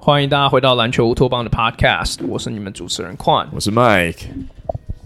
[0.00, 4.22] 欢迎大家回到篮球乌托邦的 Podcast，我是你们主持人 Quan，我是 Mike，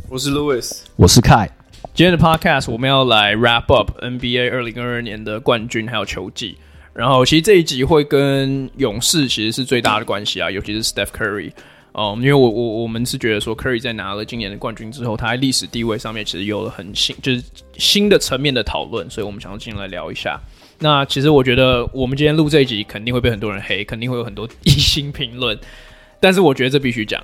[0.08, 1.48] 我是 Louis，我是 Kai。
[1.92, 6.56] 今天的 Podcast 我们要来 Wrap Up NBA 二零二二年的冠军还有球季，
[6.94, 11.50] 然后其实这一集会跟勇士其实是最大的关系啊，尤其是 Steph Curry，
[11.92, 17.42] 哦、因为我我我们是觉得说 Curry 在拿了今年的冠军之后，他在历史地位上面其实有了很新就是
[17.76, 20.40] 新的层面的讨论，所以我们想要进来聊一下。
[20.78, 25.56] 那其实我觉得，我们今天录这一集肯定会被很多人黑，肯定会有很多 异星评论。
[26.18, 27.22] 但是我觉得这必须讲，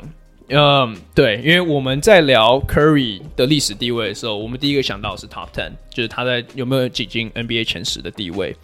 [0.48, 8.54] 嗯，对，因为我们在聊 Curry 的历史地位的时候，我们第一个想到的是 Top Ten，就是他在有没有挤进 NBA 前十的地位。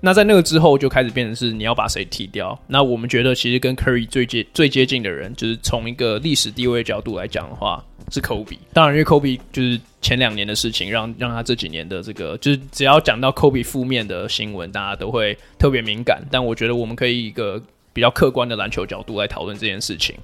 [0.00, 2.58] 那在那个之后，就开始变成是你要把谁踢掉。
[2.66, 8.58] 那我们觉得，其实跟 Curry 最接最接近的人，就是从一个历史地位角度来讲的话，是 Kobe。
[8.72, 16.22] 当然，因为 Kobe 就是前两年的事情，让让他这几年的这个，就是只要讲到 Kobe 负面的新闻，大家都会特别敏感。
[16.30, 17.60] 但我觉得，我们可以以一个
[17.92, 20.14] 比较客观的篮球角度来讨论这件事情。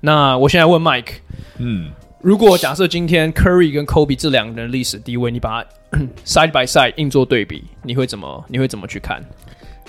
[0.00, 1.14] 那我现在问 Mike，
[1.58, 1.90] 嗯。
[2.22, 8.44] 如果假设今天 Curry 跟 Kobe 这两个人历史地位，你把它 side by side 硬做对比，你会怎么？
[8.48, 9.20] 你会怎么去看？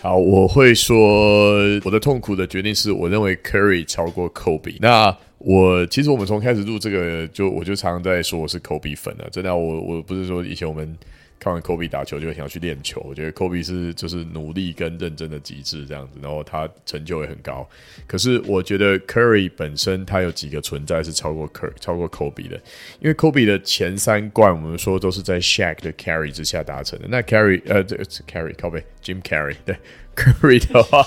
[0.01, 4.77] 好，我会说我的痛苦的决定是我认为 Curry 超过 Kobe。
[4.79, 9.29] 那我其实我们从开始录这个，就我就常常在说我是 Kobe 粉了。
[9.31, 10.97] 真的，我我不是说以前我们。
[11.43, 17.67] 看完 Kobe 打球就会想要去练球，我觉得 Kobe 是就是努力跟认真的极致这样子，然后他成就也很高。
[18.07, 22.55] 可是我觉得 Curry 本身他有几个存在是超过 Curry 超过 Kobe 的，
[23.01, 27.07] 因为 Kobe 的前三冠我们说都是在 Shaq 的 carry 之下达成的。
[27.09, 29.75] 那 Carry 呃，这 Carry Kobe Jim Carry 对
[30.15, 31.03] Curry 的话，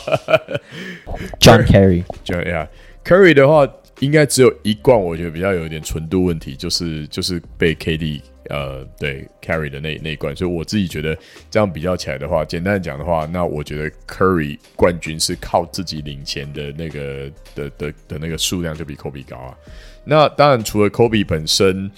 [1.40, 3.66] John Carry，John yeah，Curry 的话
[4.00, 8.20] 应该只有一冠，我觉得比较有一点纯度问题，就是就是被 KD。
[8.48, 11.16] 呃，对，Carry 的那那一关，所以我自己觉得
[11.50, 19.56] 这样比较起来的话，简单讲的话，那我觉得 Curry 冠军是靠自己领钱的那个的的的那个数量就比 Kobe 高啊。
[20.04, 21.90] 那当然，除了 Kobe 本身。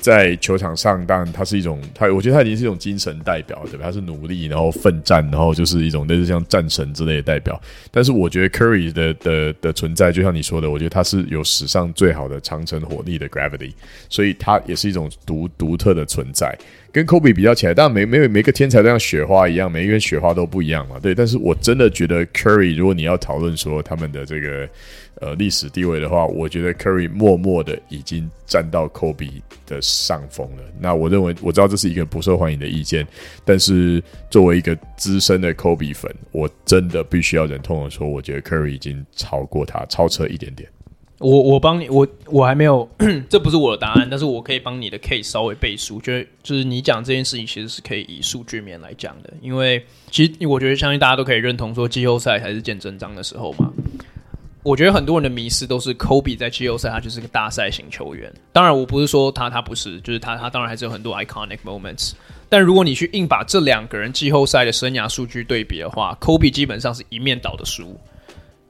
[0.00, 3.84] 在球场上，当然他是一种，他我觉得他已经是一种精神代表，对吧？
[3.84, 7.60] 他是努力，然后奋战，然后就是一种类似像战神之类的代表。
[7.90, 13.72] 但是我觉得 Curry 的的的存在，就像你说的，我觉得他是有史上最好的长城火力的 gravity，
[14.08, 16.58] 所以他也是一种独独特的存在。
[16.92, 21.14] 跟 Kobe 比较起来，当然每每每个天才都像雪花一样，每一个雪花都不一样嘛，对。
[21.14, 24.68] 但是我真的觉得 Curry，如果你要讨论说他们的这个
[25.20, 30.62] 呃历史地位的话，我觉得 Curry 默默的已经站到 Kobe 的上风了。
[30.80, 33.06] 那我认为我知道这是一个不受欢迎的意见，
[33.44, 40.68] 但是作为一个资深的 Kobe 粉，我真的必须要忍痛的说，我觉得 Curry 已经超过他，超车一点点。
[41.20, 42.88] 我我帮你，我我还没有，
[43.28, 53.70] 这不是我的答案，但是我可以帮你的 case 稍微背书，就是就是你讲这件事情其实是可以以数据面来讲的，因为其实我觉得相信大家都可以认同说季后赛才是见真章的时候嘛。
[54.62, 62.12] 我觉得很多人的迷失都是 Kobe 在季后赛他就是个大赛型球员，当然我不是说他他不是，就是他他当然还是有很多 iconic moments，
[62.48, 67.98] 但如果你去硬把这两个人季后赛的生涯数据对比的话，Kobe 基本上是一面倒的输。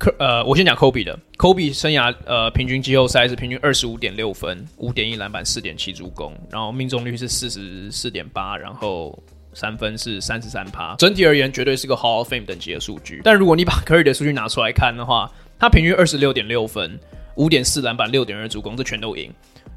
[0.00, 9.16] 科呃，我先讲 Kobe 的，Kobe 生涯呃平均季后赛是平均二十五点六分，五点一篮板，四点七助攻，然后命中率是四十四点八，然后
[9.52, 13.20] 三分是三十三趴，整体而言绝对是个 Hall of Fame 等级的数据。
[13.22, 16.98] 但如果你把 Curry 的数据拿出来看的话，他平均二十六点六分，
[17.34, 19.30] 五点四篮板，六点二助攻，这全都赢，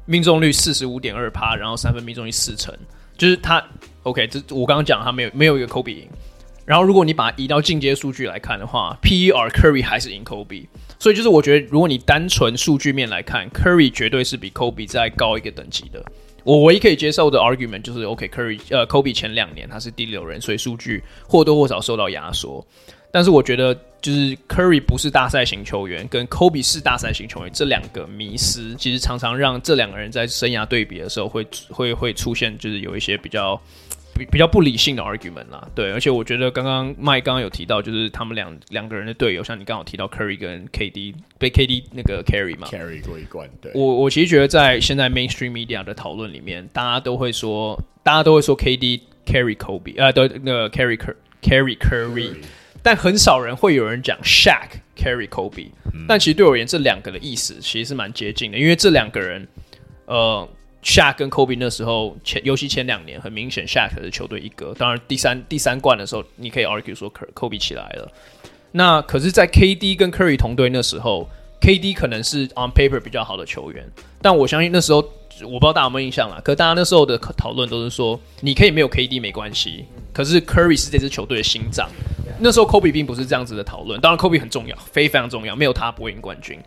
[0.06, 2.74] 命中率四十五点二趴，然后三分命中率四成，
[3.18, 3.62] 就是他
[4.04, 6.08] OK，这我刚刚讲他没有没有一个 Kobe 赢。
[6.66, 10.66] 然后，如果你把它移到进阶数据来看的话，PER Curry 还是赢 Kobe，
[10.98, 16.02] 所以就是我觉得，如果你单纯数据面来看，Curry 绝对是比 Kobe 再高一个等级的。
[16.42, 22.66] 我唯一可以接受的 argument 就是，OK，Curry，呃，Kobe 前两年他是第六人，所以数据或多或少受到压缩。
[23.12, 33.60] 但是我觉得，就是 Curry 不是大赛型球员，跟 Kobe 是大赛型球员这两个迷失，其实常常让这两个人在生涯对比的时候会会会出现，就是有一些比较。
[34.14, 43.50] 比比较不理性的 argument 啦，对，而且我觉得刚刚麦刚刚有提到，就是他们两两个人的队友，像你刚好提到 Curry 跟 KD 被 KD 那个 carry 嘛，carry 过一关。
[43.60, 50.96] 对，我我其实觉得在现在 mainstream media 的讨论里面，大家都会说，大家都会说 KD carry Kobe，呃，对，那个 carry
[51.42, 52.34] carry Curry，
[52.82, 56.06] 但很少人会有人讲 Shaq carry Kobe，嗯。
[56.08, 59.48] 但其实对我而言，这两个的意思其实是蛮接近的，因为这两个人，
[60.06, 60.48] 呃。
[60.84, 64.72] 下跟 Kobe 那时候前，尤其前两年，很明显 Shaq 是球队一哥。
[64.78, 68.12] 当然，第三第三冠的时候，你可以 argue 说 Kobe 起来了。
[68.70, 71.28] 那可是，在 KD 跟 Curry 同队那时候
[71.60, 73.84] KD 可能是 on paper 比较好的球员，
[74.20, 74.98] 但我相信那时候
[75.42, 76.40] 我不知道大家有没有印象啦。
[76.44, 81.88] 可大家那时候的讨论都是说，你可以没有 KD 没关系，可是 Curry 是这支球队的心脏。
[82.40, 86.58] 那时候 Kobe 并不是这样子的讨论，当然 Kobe 很重要，非非常重要，没有他不会赢冠军。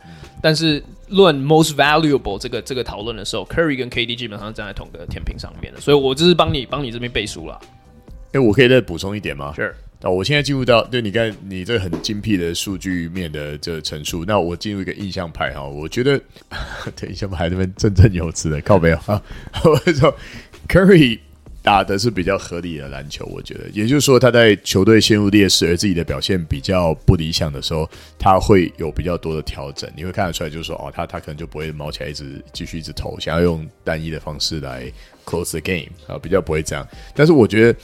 [0.41, 7.59] 但是论 most valuable 这个这个讨论的时候，Curry 跟 KD 基本上站在同个天平上面的，所以我就是帮你帮你这边背书了。
[8.33, 9.53] 哎，我可以再补充一点吗？
[9.55, 9.73] 是。
[9.99, 16.21] 那我现在进入到对你看你这个很精辟的数据面的这个陈述，那我进入一个印象派哈，我觉得
[16.95, 19.21] 对印象派这边振振有词的靠北啊，
[19.63, 20.15] 我说
[20.67, 21.19] Curry。
[21.67, 29.91] 打的是比较合理的篮球，我觉得，也就是说，他在球队陷入劣势而自己的表现比较不理想的时候，他会有比较多的调整。
[29.93, 34.89] 你会看得出来，就是说，哦，他他可能就不会毛起来一直继续一直投，想要用单一的方式来
[35.25, 36.87] close the game 啊，比较不会这样。
[37.13, 37.77] 但是我觉得。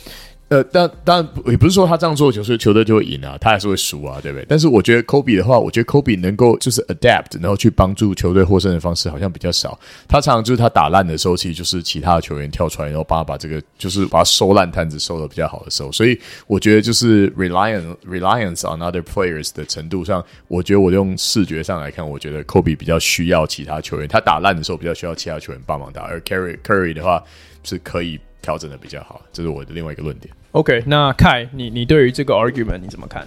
[0.53, 4.45] 呃，但当然也不是说他这样做，就是球队就会赢啊，他还是会输啊，对不对？
[4.47, 9.79] 但是我觉得 Kobe 的话，我觉得 Kobe 能够就是 adapt，然后去帮助球队获胜的方式好像比较少。
[10.07, 15.91] 他常常就是他打烂的时候，其实就是其他的球员跳出来，然后帮他把这个就是把他收烂摊子收的比较好的时候。
[15.91, 16.15] 所以
[16.45, 27.23] 我觉得就是 reliance reliance on other players 的程度上，我觉得我用视觉上来看，我觉得 Kobe 比较需要其他球员，他打烂的时候比较需要其他球员帮忙打，而 Curry Curry 的话
[27.63, 30.31] 是可以调整的比较好，这是我的另外一个论点。
[30.51, 33.25] OK，那凯，你你对于这个 argument 你怎么看？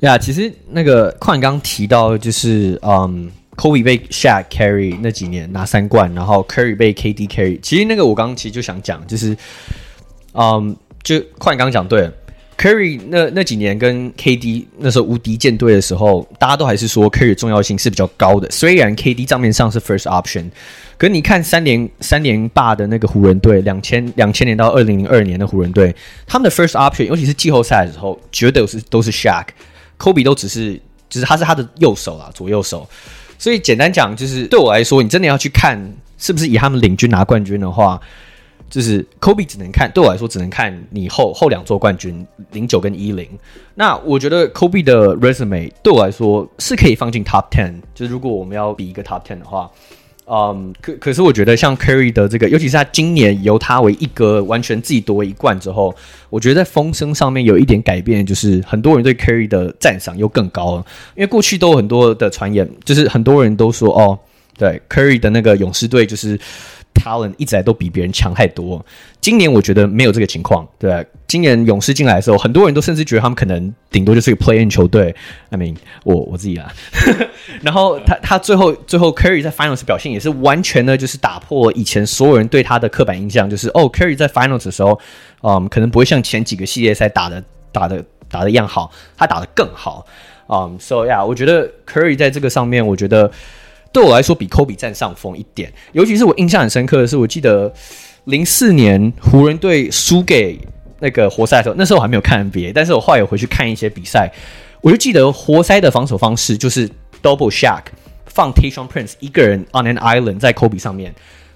[0.00, 7.58] 呀，其实那个矿刚提到就是，嗯，Kobe 被 Shaq carry 那几年拿三冠，然后 Curry 被 KD carry。
[7.60, 9.36] 其实那个我刚刚其实就想讲，就是，
[10.34, 12.12] 嗯，就矿刚讲对了
[12.58, 20.50] ，Curry 那那几年跟 KD 那时候无敌舰队的时候，大家都还是说 Curry 重要性是比较高的，虽然 KD 账面上是 first option。
[21.00, 32.86] 可是你看三连三连霸的那个湖人队，两千两千年到二零零二年的湖人队，他们的 first option，尤其是季后赛的时候，绝对是都是 Shaq，Kobe 都只是，就是他是他的右手啊，左右手。
[33.38, 35.80] 所以简单讲，就是对我来说，你真的要去看
[36.18, 37.98] 是不是以他们领军拿冠军的话，
[38.68, 43.26] 就是 Kobe 只能看，对我来说只能看你后后两座冠军零九跟一零。
[43.74, 49.70] 那我觉得 Kobe 的 resume 对我来说是可以放进 top ten，就是如果我们要比一个 top ten 的话。
[50.32, 55.92] 嗯、可可是我觉得像 Curry 的这个，尤其是他今年由他为一哥，完全自己夺一冠之后，
[56.28, 60.86] 我觉得在风声上面有一点改变，就是很多人对 Curry 的赞赏又更高了。
[61.16, 64.18] 因为过去都有很多的传言，就是很多人都说哦，
[64.56, 66.38] 对 Curry 的那个勇士队就是。
[66.94, 68.84] Talent 一直来都比别人强太多。
[69.20, 71.06] 今年我觉得没有这个情况，对？
[71.26, 75.14] 今年勇士进来的时候，很多人都甚至觉得他们可能顶多就是一个 play-in 球队。
[75.50, 76.72] I mean，我我自己啊。
[77.62, 84.98] 然后他他最后最后 Curry 在 Finals 表现也是完全的，就是打破以前所有人对他的刻板印象，就是哦，Curry 在 Finals 的时候，
[85.42, 90.04] 嗯，可能不会像前几个系列赛打的打的打的一样好，他打得更好。
[90.48, 93.30] 嗯，So yeah，我觉得 Curry 在这个上面，我觉得。
[93.92, 95.72] 对我来说，比科比占上风一点。
[95.92, 97.72] 尤其是我印象很深刻的是，我记得
[98.24, 100.58] 零四年湖人队输给
[101.00, 104.30] 那个活塞的时候，那时候我还没有看 NBA，但是我后来有回去看一些比赛，
[104.80, 106.88] 我就记得活塞的防守方式就是
[107.22, 107.82] Double Shaq
[108.26, 111.12] 放 Tayshaun Prince 一个人 on an island 在科比上面，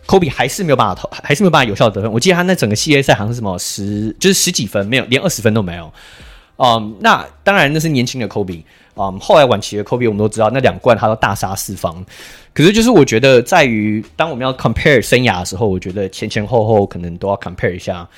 [0.07, 2.11] 科比还是没有办法投，还是没有办法有效得分。
[2.11, 5.93] 我记得他那整个系列赛好像是什么十，就是十几分，没有连二十分都没有。
[6.57, 8.65] 嗯，那当然那是年轻的科比。
[8.96, 12.05] 嗯、后来晚期的 Kobe 我们都知道，那两冠他都大杀四方。
[12.52, 18.09] 可是就是我觉得，在于当我们要 compare 生涯的时候，我觉得前前后后可能都要 compare 一下。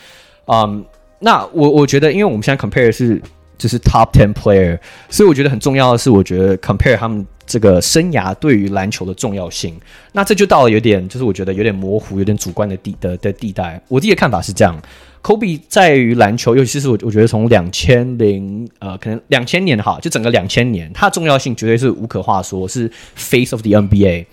[0.47, 0.85] 嗯、
[1.19, 3.21] 那我我觉得，因为我们现在 compare 是
[3.57, 9.75] 就是 top ten player，所以我觉得很重要的是，我觉得 compare 他们这个生涯对于篮球的重要性。
[10.13, 13.81] 那这就到了有点，就是我觉得有点模糊、有点主观的地的的地带。
[13.89, 14.77] 我自己的看法是这样。
[15.23, 24.27] Kobe 在于篮球，尤其是我，我觉得从两千零呃，可能两千年哈，就整个两千年，它的重要性绝对是无可话说，是 face of the NBA。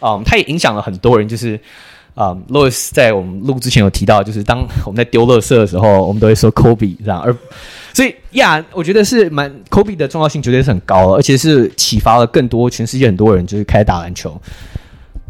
[0.00, 1.60] 嗯，它也影响了很多人，就是
[2.14, 7.36] 嗯，Louis 在我们录之前有提到，就是当我们在丢垃圾的时候，我们都会说 Kobe 这样，而
[7.98, 14.40] 所以呀，我觉得是蛮 Kobe 的重要性绝对是很高，而且是启发了更多全世界很多人就是开始打篮球。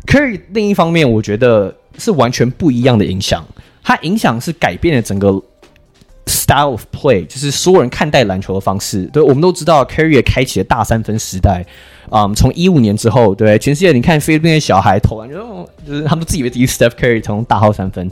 [0.06, 3.42] Curry 另一方面，我觉得是完全不一样的影响。
[3.82, 5.42] 它影响是改变了整个
[6.26, 9.04] style of play，就是所有人看待篮球的方式。
[9.14, 11.64] 对，我们都知道，Curry 也开启了大三分时代。
[12.10, 18.10] 嗯，从一五年之后，对全世界，你看菲律宾的小孩投篮，就是他们自以为自己 Steph Curry 从大号三分。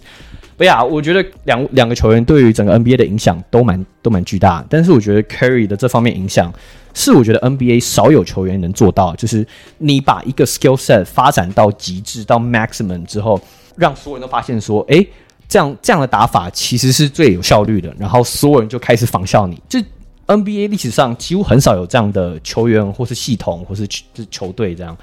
[0.56, 4.64] 不呀，我觉得两两个球员对于整个 NBA 的影响都蛮都蛮巨大。
[4.68, 6.52] 但是我觉得 Curry 的这方面影响，
[6.94, 9.46] 是我觉得 NBA 少有球员能做到，就是
[9.78, 13.40] 你把一个 skill set 发展到极致到 maximum 之后，
[13.76, 15.06] 让所有人都发现说，诶。
[15.48, 19.56] 这样这样的打法其实是最有效率的，然后所有人就开始仿效你。
[19.68, 19.78] 就
[20.26, 24.96] NBA 历史上几乎很少有这样的球员，或是系统，或是球球队这样。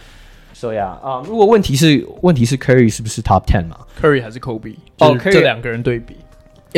[0.64, 4.76] 所以啊，啊，如果问题是问题是 Curry 是不是 Top Ten 嘛？Curry 还是 Kobe？
[5.00, 6.16] 哦，这两个人对比，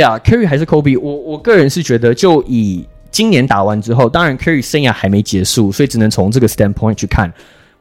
[0.01, 0.99] 呀、yeah,，Curry 还是 Kobe？
[0.99, 7.31] 我我个人是觉得，就以今年打完之后，当然 Curry 生涯还没结束，所以只能从这个 standpoint 去看。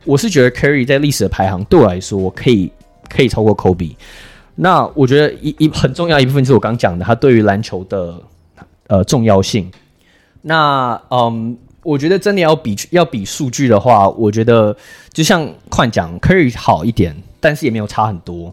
[0.04, 2.70] 我是觉得 Curry 在历史的排行对我来说可以
[3.08, 3.96] 可以超过 Kobe。
[4.54, 8.20] 那我觉得一一很重要一部分就是我刚讲的，他对于篮球的
[8.88, 9.72] 呃重要性。
[10.42, 14.76] 那嗯，我觉得真的要比要比数据的话，我觉得
[15.12, 18.52] 就像快讲 Curry 好一点，但是也没有差很多。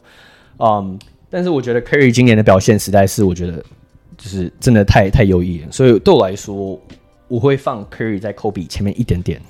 [0.59, 3.53] 嗯，但是我觉得 Curry 今年的表现实在是我觉得
[4.17, 6.79] 就是真的太太优异了，所以对我来说，
[7.27, 9.41] 我会放 Curry 在 Kobe 前面一点点。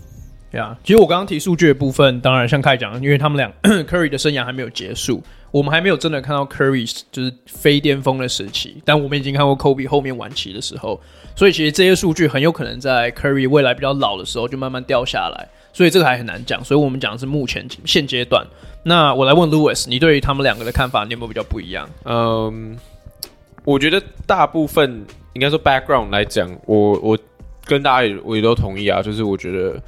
[0.51, 3.51] 对啊，其实我刚刚提数据的部分，当然像开讲，因为他们俩
[3.83, 10.99] Curry 的生涯还没有结束，我们还没有真的看到 Curry 就是非巅峰的时期，但我们已经看过 Kobe 后面晚期的时候，
[11.35, 18.45] 所以其实这些数据很有可能在 Curry 未来比较老的时候就慢慢掉下来，所以这个还很难讲，所以我们讲的是目前现阶段。
[18.83, 21.89] 那我来问 Louis，你对于他们两个的看法，你有没有比较不一样？
[22.05, 22.77] 嗯，
[23.65, 27.19] 我觉得大部分应该说 background 来讲，我我
[27.65, 29.81] 跟大家也我也都同意啊，就是我觉得。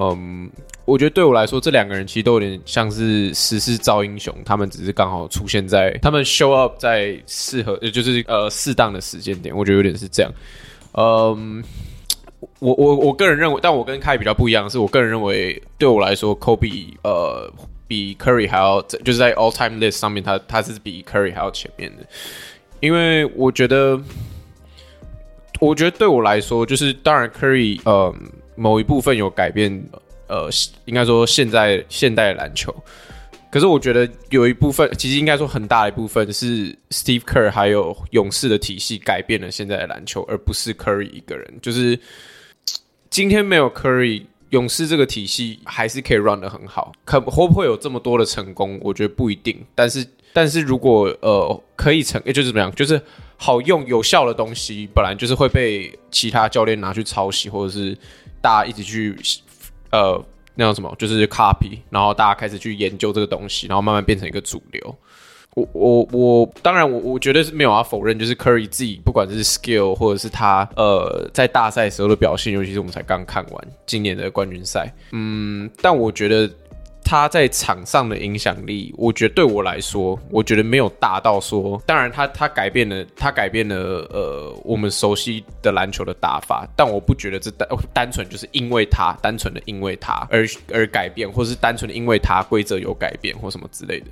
[0.00, 0.48] 嗯，
[0.84, 9.52] 我觉得对我来说，这两个人其实都有点像是时势造英雄，他们只是刚好出现在他们 show up 在适合，也就是呃适当的时间点。
[9.52, 10.32] 我觉得有点是这样。
[10.92, 11.64] 嗯，
[12.60, 17.52] 我我我个人认为，但我跟凯比较不一样的是，我个人认为对我来说，Kobe 呃
[17.88, 22.06] 比 Curry 还要，就是在 all time list 上面，他他是比 Curry 还要前面的，
[22.78, 24.00] 因为我觉得，
[25.58, 28.14] 我觉得对我来说，就是当然 Curry 嗯。
[28.58, 29.72] 某一部分有改变，
[30.26, 30.50] 呃，
[30.84, 32.74] 应该说现在现代篮球。
[33.50, 41.54] 可是我觉得有一部分，其实应该说很大一部分是 Steve Kerr 还有勇士的体系改变了现在的篮球，而不是 Curry 一个人。
[41.62, 41.98] 就是
[43.08, 46.92] 今天没有 Curry，勇士这个体系还是可以 run 得很好。
[47.06, 48.78] 可会不会有这么多的成功？
[48.82, 49.64] 我觉得不一定。
[49.74, 53.00] 但是，但是如果呃可以成，也就是怎么样，就是
[53.38, 57.96] 好用有效的东西，本来就是会被其他教练拿去抄袭，或者是。
[58.40, 59.16] 大家一起去，
[59.90, 60.22] 呃，
[60.54, 60.94] 那叫什么？
[60.98, 64.96] 就是 copy，然后大家开始去研究这个东西，然后慢慢变成一个主流。
[65.54, 76.48] 我我我，当然我我觉得是没有要否认，就是 Curry 自己不管是 skill 或者是他呃在大赛时候的表现，尤其是我们才刚看完今年的冠军赛，嗯，但我觉得。
[77.08, 81.82] 他在场上的影响力，我觉得对我来说，我觉得没有大到说。
[81.86, 83.74] 当然他，他改变了，他改变了
[84.10, 94.08] 呃我们熟悉的篮球的打法，但我不觉得这单单纯就是因为他，单纯的因为他而而改变，或是单纯的因为他规则有改变或什么之类的。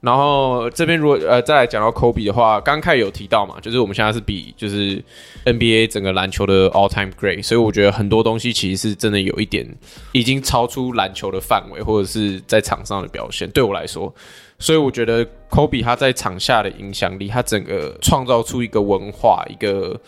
[0.00, 5.02] 然后这边如果呃再来讲到 Kobe 的话，刚开始有提到嘛，就是我们现在是比就是
[5.44, 9.66] NBA 整个篮球的 All Time Great，所以我觉得很多东西其实是真的有一点
[10.12, 13.50] 已经超出篮球的范围，或者是在场上的表现。
[13.50, 14.14] 对我来说，
[14.60, 20.00] 所以我觉得 Kobe 他在场下的影响力，他整个创造出一个文化，一个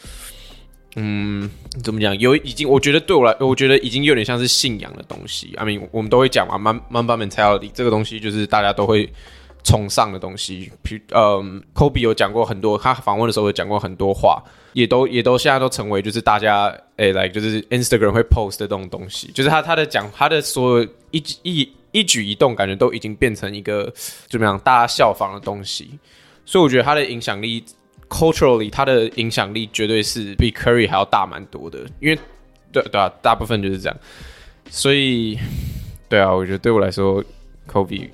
[0.95, 1.51] 嗯
[1.83, 5.53] 怎么讲，有已经我觉得对我来，我觉得已经有点像是信仰的东西。
[5.57, 6.57] I mean 我们都会讲嘛
[6.89, 9.13] ，Mamba mentality 这个东西就是大家都会。
[9.63, 23.93] 崇尚的东西，比嗯，Kobe 有讲过很多，他访问的时候有讲过很多话，也都也都现在都成为就是大家诶，来、欸、就是 Instagram 会 post 的这种东西，就是他他的讲他的所有一一一举一动，感觉都已经变成一个
[24.29, 25.99] 怎么样大家效仿的东西，
[26.45, 27.63] 所以我觉得他的影响力
[28.09, 32.19] culturally 他的影响力绝对是比 Curry 还要大蛮多的，因为
[32.73, 33.97] 对对啊，大部分就是这样，
[34.71, 35.39] 所以
[36.09, 37.23] 对啊，我觉得对我来说
[37.71, 38.09] Kobe。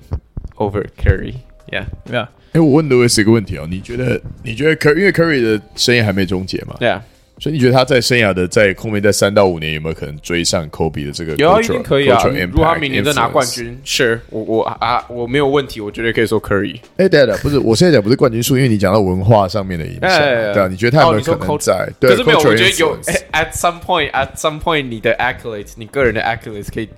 [0.57, 2.27] Over Curry，yeah，yeah。
[2.53, 6.75] 哎，我问 Louis 一个问题哦，你觉得你觉得 Curry 因为 Curry 的生涯还没终结嘛？
[6.79, 7.03] 对啊，
[7.39, 11.35] 所以你觉得他在生涯的在后面在三到五年有没有可能追上 Kobe 的这个？
[11.35, 12.23] 有啊，一定可以啊。
[12.49, 16.79] 如果他明年再拿冠军，Sure，我我啊我没有问题，我绝对可以说 Curry。
[16.95, 21.87] 哎，对的，不是，我现在讲不是冠军数，因为你讲到文化上面的影响，对啊，你觉得他有没有可能在？
[21.99, 22.97] 可是没有，我觉得有。
[23.33, 26.89] At some point，at some point，你的 accolades，你个人的 accolades 可以。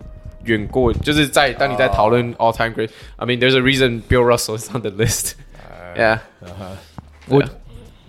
[0.44, 6.18] 远过，就是在当你在讨论 all time great，I mean there's a reason Bill Russell is on the list，yeah，
[7.28, 7.42] 我，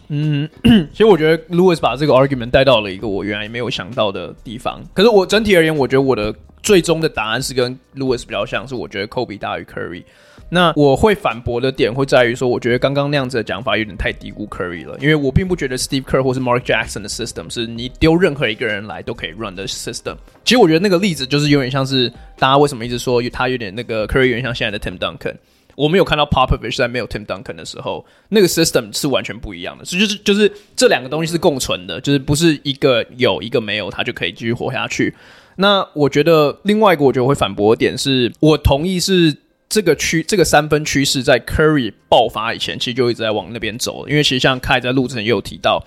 [0.09, 0.49] 嗯，
[0.91, 4.83] 其实我觉得 Louis 把这个 argument 带到了一个我原来也没有想到的地方。
[4.93, 10.04] 可是我整体而言，我觉得我的 最终的答案是跟 Louis 比较像，是我觉得 Kobe 大于 Curry。
[10.52, 20.16] 那我会反驳的点会在于说，我觉得刚刚那样子的讲法有点太低估 Curry 了，因为我并不觉得 Steve Kerr 或是 Mark Jackson 的 system 是你丢任何一个人来都可以 run 的 system。
[20.44, 25.36] 其实我觉得那个例子就是有点像是大家为什么一直说他有点那个 Curry 有点像现在的 Tim Duncan。
[25.76, 29.84] 我没有看到 Popovich 在没有 Tim Duncan 的时候，那个 system 是完全不一样的。
[29.84, 35.14] 所以就是就是这两个东西是共存的，就是不是一个有一个没有，它就可以继续活下去。
[35.56, 39.36] 那我觉得另外一个我觉得会反驳的点是，我同意是
[39.68, 44.08] 这个趋这个三分趋势在 Curry 爆发以前，其实就一直在往那边走。
[44.08, 45.84] 因为其实像 Kai 在录之前也有提到，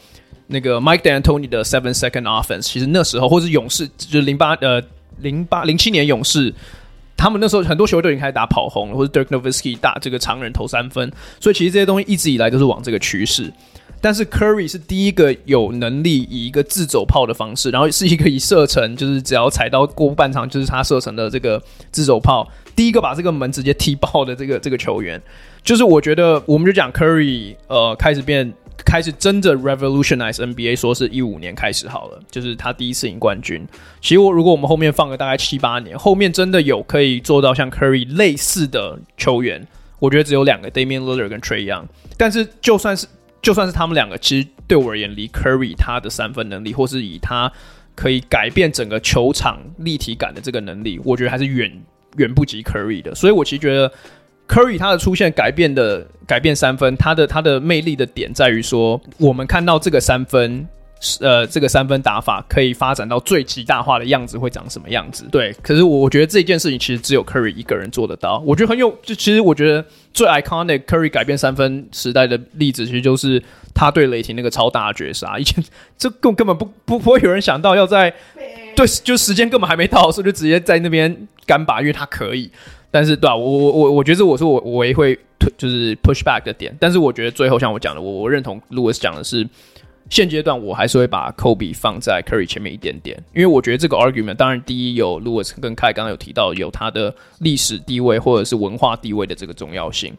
[0.47, 4.81] 那个 Mike D'Antoni 的 Seven Second Offense，其实那时候或是勇士就是零八呃
[5.19, 6.53] 零八零七年勇士。
[7.15, 13.49] 他们那时候很多球队已经开始打跑轰了，或者 Dirk Nowitzki 打这个长人投三分，所以其实这些东西一直以来都是往这个趋势。
[14.03, 22.45] 但是 Curry 是第一个有能力以一个自走炮的方式，然后是一个以射程就是只要踩到过半场就是他射程的这个自走炮，
[22.75, 25.21] 第一个把这个门直接踢爆的这个 这个球员，
[25.63, 28.53] 就是我觉得我们就讲 Curry 呃开始变。
[28.85, 33.65] 开始真的 revolutionize NBA，说是一五年开始好了，就是他第一次赢冠军。
[34.01, 39.65] 其实我如果我们后面放个大概七八年，后面真的有可以做到像 Curry 类似的球员，
[39.99, 41.83] 我觉得只有两个 Damian Lillard 跟 Trae Young。
[42.17, 43.07] 但是就算是
[43.43, 47.51] 就算是他们两个，其实对我而言，离 Curry 他的三分能力，或是以他
[47.93, 51.71] 可以改变整个球场立体感的这个能力，我觉得还是远
[52.15, 53.13] 远不及 Curry 的。
[53.13, 53.93] 所以我其实觉得。
[54.45, 60.67] Curry 他的出现改变的改变三分，他的他的魅力的点在于说，我们看到这个三分，
[61.19, 65.25] 呃，这个三分打法可以发展到最极大化的样子会长什么样子？
[65.31, 68.41] 对，可是我我觉得这件事情其实只有 Curry 一个人做得到。
[68.45, 73.41] 我觉得很有，就其实我觉得最 iconic Curry 改变三分时代的例子，其实就是
[73.73, 75.37] 他对雷霆那个超大的绝杀。
[75.37, 75.63] 以前
[75.97, 78.13] 这根根本不不不会有人想到要在
[78.75, 82.49] 对，就时间根本还没到的时候就直接在那边干拔，因为他可以。
[82.89, 86.75] 但是对啊，我我我我觉得这我是我我也会推就是 push back 的点。
[86.79, 89.47] 但是我觉得最后像我讲的，我我认同 Louis 讲的是，
[90.13, 100.13] 现阶段我还是会把 Kobe 放在 Curry 前面一点点，因为我觉得这个 argument 当然第一有 Louis 跟 k 刚刚有提到有他的历史地位或者是文化地位的这个重要性。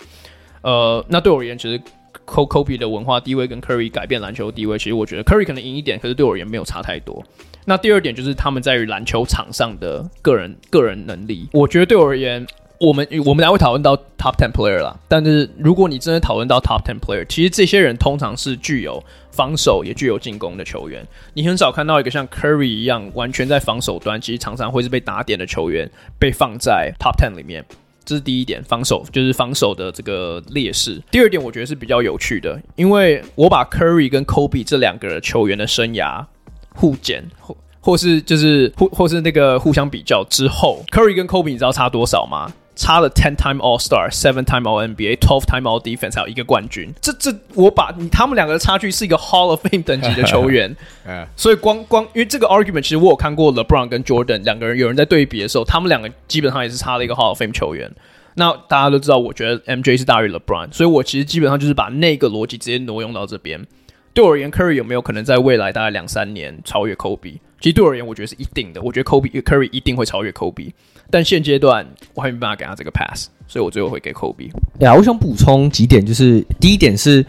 [0.62, 1.80] 呃，那对我而言，其实
[2.26, 7.22] Kobe 的文化地位跟 Curry 改变篮球地位，其实我觉得 Curry 可能赢一点，可是对我而言没有差太多。
[7.64, 12.44] 那第二点就是他们在于篮球场上的个人个人能力，我觉得对我而言。
[12.80, 19.02] 我们我们俩会讨论到 top ten player 啦，但是如果你真的讨论到 top ten player，其实这些人通常是具有
[19.34, 21.04] 防守也具有进攻的球员。
[21.34, 27.64] 你很少看到一个像 Curry 一样完全在防守端，其实常常会是被打点的球员被放在 top ten 里面。
[28.04, 31.02] 这是第一点，防守就是防守的这个劣势。
[31.10, 36.22] 第二点，我觉得是比较有趣的，因为我把 Curry 跟 Kobe 这两个球员的生涯
[36.74, 42.52] 互减，或或是就是或或是那个互相比较之后，Curry 跟 Kobe 你知道差多少吗？
[42.76, 46.92] 差了 ten time All Star, seven time All NBA, twelve time All Defense，还有一个冠军。
[47.00, 50.74] 这这，我把你他们两个的差距是一个 Hall of Fame 等级的球员。
[51.36, 57.90] 所以光光因为这个 argument，其实我有看过 LeBron 跟 Jordan 两个人有人在对比的时候，他们两个基本上也是差了一个 Hall of Fame 球员。
[58.34, 63.64] 那大家都知道，我觉得 MJ 是大于 LeBron，所以我其实基本上就是把那个逻辑直接挪用到这边。
[64.12, 67.38] 对我而言，Curry 有没有可能在未来大概两三年超越 Kobe？
[67.60, 68.82] 其实对我而言，我觉得是一定的。
[68.82, 70.72] 我觉得 Kobe Curry 一定会超越 Kobe。
[71.10, 74.50] 但现阶段我还没办法给他这个 pass，所以我最后会给 Kobe。
[74.80, 77.22] 呀我想补充几点，就是第一点是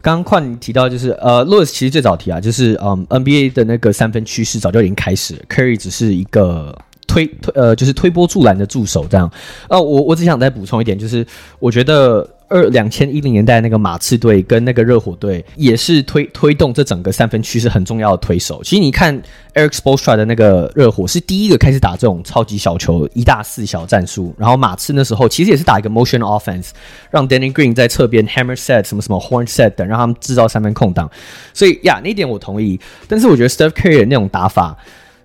[0.00, 6.76] 刚刚宽提到，就是呃 los 其实最早提啊，就是嗯，NBA 的那个三分趋势早就已经开始了，Curry 只是一个
[7.08, 9.28] 推推呃，就是推波助澜的助手这样。
[9.68, 11.26] 呃，我我只想再补充一点，就是
[11.58, 12.28] 我觉得。
[12.50, 18.62] 二两千一零年代那个马刺队跟那个热火队也是推推动这整个三分区是很重要的推手。
[18.64, 19.14] 其实你看
[19.52, 26.70] ，Eric Spoelstra 的那个热火是第一个开始打这种超级小球一大四小战术，然后马刺那时候其实也是打一个 motion offense，
[27.10, 31.10] 让 Danny Green 在侧边 hammer set 什么什么 horn set 等，让他们制造三分空档。
[31.52, 32.80] 所以呀，那一点我同意。
[33.06, 34.74] 但是我觉得 Steph Curry 那种打法，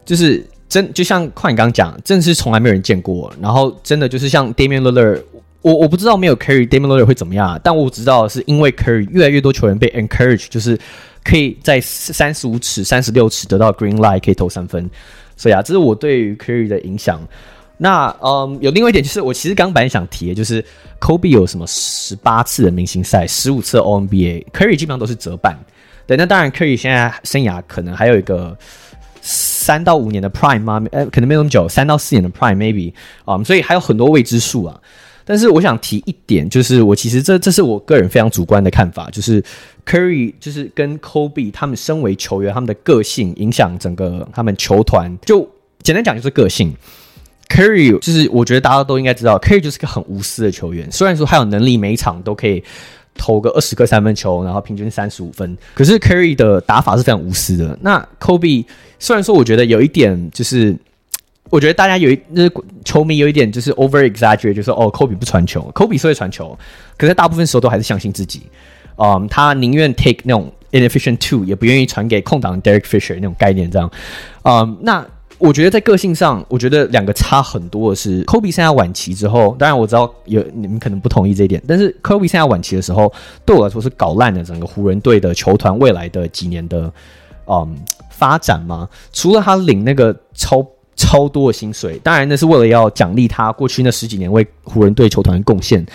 [0.04, 3.32] 就是真就像快你刚讲，真的是从来没有人见过。
[3.40, 5.22] 然后真的就是像 Damian Lillard。
[5.62, 10.78] 我我不知道没有 Curry Damian Lillard 会怎么样，但我知道是因为 Curry 越来越多球员被 encourage，就是
[11.24, 14.90] 可以在三十五尺、三十六尺得到 green light 可以投三分，
[15.38, 17.22] 所以啊，这是我对于 Curry 的影响。
[17.78, 20.64] 那嗯，有另外一点就是，我其实刚本来想提的，就是
[21.00, 25.58] Kobe 有什么十八次的明星赛，十五次的 All NBA，Curry 基本上都是折半。
[26.06, 28.58] 对，那当然 Curry 现在生涯可能还有一个
[29.26, 30.84] 三到五年的 Prime 吗？
[30.92, 34.78] 呃，可能没那么久，三到四年的 Prime maybe 啊、嗯，所以还有很多未知数啊。
[35.26, 39.42] 但是我想提一点，就是我其实这这是我个人非常主观的看法，就是
[39.86, 45.18] Curry 就是跟 Kobe 他们身为球员，他们的个性影响整个他们球团。
[45.26, 45.50] 就
[45.82, 46.76] 简单讲就是个性
[47.48, 50.92] ，Curry 就是我觉得大家都应该知道，Curry 就是个很无私的球员。
[50.92, 52.62] 虽然说他有能力每一场都可以
[53.16, 57.78] 投个二十个三分球，然后平均三十五分，可是 Curry 的打法是非常无私的。
[57.82, 58.66] 那 Kobe
[59.00, 60.76] 虽然说我觉得有一点就是。
[61.50, 62.52] 我觉得大家有一就是
[62.84, 66.58] 球迷有一点就是 over exaggerate，就是哦 Kobe 不传球，Kobe 是会传球，
[66.98, 68.42] 可是大部分时候都还是相信自己。
[68.96, 73.92] 嗯，他宁愿 take 那种 inefficient two，也不愿意传给空档 Derek Fisher 那种概念这样。
[74.44, 75.06] 嗯，那。
[75.44, 83.12] 我觉得在个性上，我觉得两个差很多的是，Kobe 现在晚期之后，当然我知道有你们可能不同意这一点，但是 Kobe 现在晚期的时候，
[83.46, 86.90] 对我来说是搞烂了整个湖人队的球团未来的几年的
[87.48, 87.76] 嗯
[88.10, 88.88] 发展嘛。
[89.12, 95.86] 除了他领那个超超多的薪水，当然那是为了要奖励他过去那十几年为湖人队球团贡献，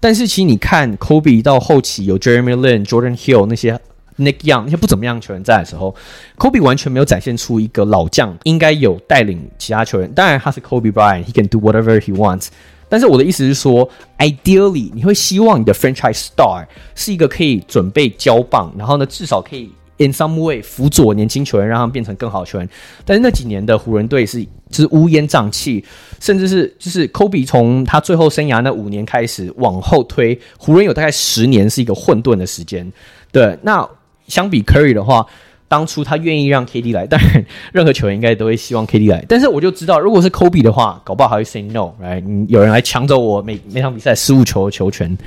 [0.00, 3.78] 但是其实你看 Kobe 到后期有 Jeremy Lin、Jordan Hill 那些。
[4.18, 5.94] Nick Young 那些不怎么样球员在的时候
[6.38, 10.12] ，Kobe 完全没有展现出一个老将应该有带领其他球员。
[10.12, 12.48] 当然他是 Kobe Bryant，he can do whatever he wants。
[12.88, 22.68] 但是我的意思是说，ideally 你会希望你的 franchise star 是一个可以准备交棒，然后呢至少可以 in some way 辅佐年轻球员，让他们变成更好的球员。
[23.04, 25.84] 但是那几年的湖人队是就是乌烟瘴气，
[26.20, 32.92] 甚至是就是 Kobe 从他最后生涯那五年开始往后推，湖人有大概十年是一个混沌的时间。
[33.32, 33.88] 对，那。
[34.28, 35.26] 相比 Curry 的话，
[35.66, 39.24] 当初他愿意让 KD 来， 当然任何球员应该都会希望 KD 来。
[39.28, 42.20] 但是我就知道，如果是 Kobe 的话，搞不好还会 say no，right？
[42.20, 45.16] 你有人来抢走我每每场比赛失误球的球权。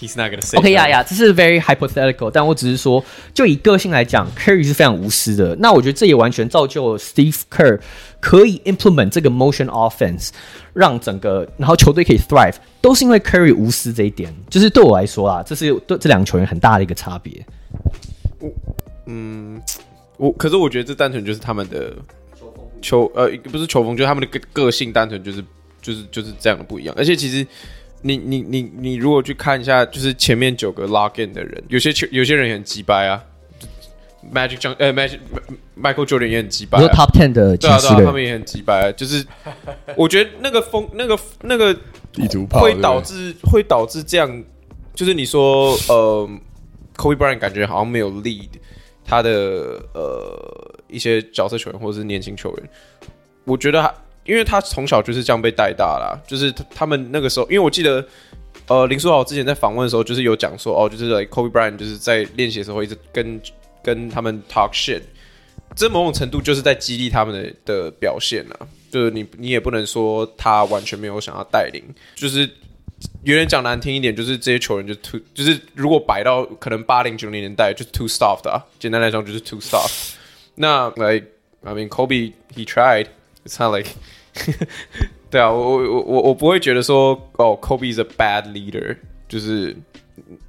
[0.00, 0.56] He's not gonna say。
[0.56, 2.30] OK 呀呀，这是 very hypothetical。
[2.30, 5.56] 但我只是说，就以个性来讲，Curry 是非常无私的。
[5.56, 7.80] 那我觉得这也完全造就了 Steve Kerr
[8.20, 10.28] 可以 implement 这个 motion offense，
[10.72, 14.32] 让整个然后球队可以 thrive，都是因为 Curry 无私这一点。
[14.48, 17.44] 就是对我来说啊，这是对这两个球员很大的一个差别。
[19.06, 19.60] 嗯，
[20.16, 21.92] 我可是我觉得这单纯就是他们的
[22.80, 25.44] 球呃，不是球风，就是他们的个个性，单纯就是
[25.82, 26.94] 就是就是这样的不一样。
[26.96, 27.46] 而且其实
[28.02, 33.22] 你你你你如果去看一下，就是前面九个 lock in 的人，有些球有些人也很鸡掰啊
[34.32, 35.18] ，Magic John 呃 Magic
[35.78, 39.24] Michael Jordan 也很鸡掰，Top Ten 的对啊对啊，他们也很鸡掰，啊，就是
[39.96, 41.74] 我觉得那个风那个那个
[42.12, 44.44] 地图炮会导致会导致这样，
[44.94, 46.28] 就是你说呃。
[46.96, 48.50] Kobe Bryant 感觉好像没有 lead
[49.04, 52.68] 他的呃一些角色球员或者是年轻球员，
[53.44, 58.04] 我觉得他因为他从小就是这样被带大啦，就是他们那个时候，因为我记得
[58.68, 63.40] 呃林书豪之前在访问的时候，就是有讲说哦，就是 like Kobe Bryant 就是在练习的时候一直跟
[63.82, 65.02] 跟他们 talk shit，
[65.76, 71.82] 这某种程度就是在激励他们的的表现啊，就是你你也不能说他完全没有想要带领，
[72.14, 72.48] 就是。
[73.24, 78.64] 有点讲难听一点，就是这些球员就 too，就是如果摆到可能八零九零年代，就是 too soft 啊。
[78.78, 80.14] 简单来讲，就是 too soft。
[80.54, 81.26] 那 like
[81.62, 83.08] I mean Kobe he tried.
[83.44, 83.90] It's not like
[85.30, 88.96] 对啊，我我我我不会觉得说哦，Kobe is a bad leader，
[89.28, 89.76] 就是。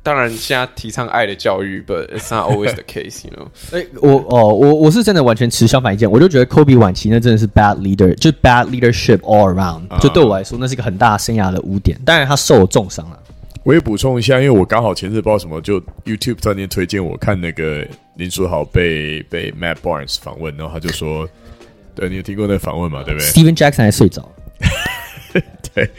[0.01, 3.47] 当然，现在提倡爱的教育，but it's not always the case，you know。
[3.75, 11.99] 哎、欸，我哦，我我是真的完全持相反意见，我就觉得 Kobe 晚期那真的是 bad leader，就 bad leadership all around，、uh, 就对我来说那是一个很大生涯的污点。
[12.05, 13.19] 当然，他受了重伤了。
[13.63, 17.85] 我也补充一下，因为我刚好前日不知道什么，就 YouTube 突然推荐我看那个
[18.15, 21.27] 林书豪被被 Matt Barnes 访问，然后他就说
[21.95, 23.01] ：“对，你有听过那个访问吗？
[23.03, 24.31] 对不对？”Steven Jackson 还睡着。
[25.73, 25.89] 对。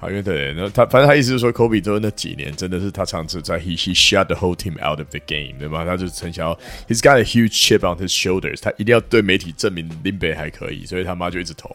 [0.00, 5.84] 好，因为对，那他反正他意思是说，Kobe 之后那几年真的是他尝试在 he he shut the whole team out of the game，对吧？
[5.84, 6.54] 他就很想要
[6.88, 11.74] ，he's got a huge chip on his shoulders，他一定要对媒体证明林北还可以，所以他妈就一直投，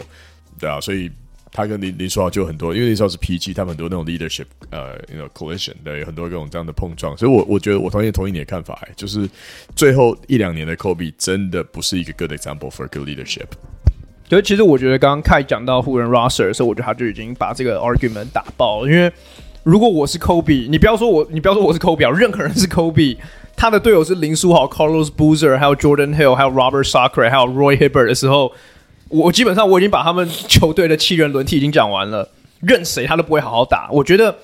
[0.57, 1.11] 对啊，所以
[1.51, 9.29] 他跟林林书豪就很多，因为林书豪是 PG，他们很多那种 leadership，呃，you know collision，对，有很多各种这样的碰撞，所以我我觉得我同意同意你的看法，哎，就是
[9.75, 13.47] 最后一两年的 Kobe 真的不是一个 good example for good leadership。
[14.29, 18.89] 所以其实我觉得刚刚凯讲到湖人 roster 的时候，我觉得他就已经把这个 argument 打爆了。
[18.89, 19.11] 因为
[19.63, 23.17] 如果我是 Kobe，你不要说我，你不要说我是 Kobe，任何人是 Kobe，
[23.55, 28.51] 他的队友是林书豪、Carlos Boozer，还有 Jordan Hill，还有 Robert Sacre，还有 Roy Hibbert 的时候，
[29.09, 32.29] 我基本上我已经把他们球队的七人轮替已经讲完了，
[32.61, 33.89] 任谁他都不会好好打。
[33.91, 34.35] 我觉得。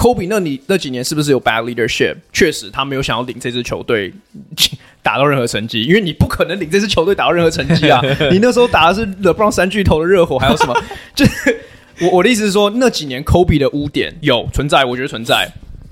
[0.00, 2.16] Kobe，那你那几年是不是有 bad leadership？
[2.32, 4.10] 确实，他没有想要领这支球队
[5.04, 8.00] 打到任何成绩，因为你不可能领这支球队打到任何成绩啊！
[8.32, 10.74] 你那时候打的是 LeBron 三巨头的热火，还有什么？
[11.14, 11.60] 就是
[12.00, 15.46] 我我的意思是说，那几年 Kobe 的污点有存在，我觉得存在，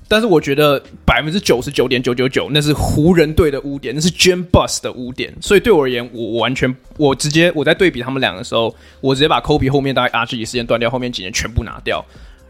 [0.08, 5.34] 但是我觉得百分之九十九点九九九那是湖人队的污点，那是 Jim Buss 的污点。
[5.42, 12.02] 所以对我而言，我我完全我直接我在对比他们两个的时候，我直接把 Kobe 后面大概 RG 时间断掉，后面几年全部拿掉。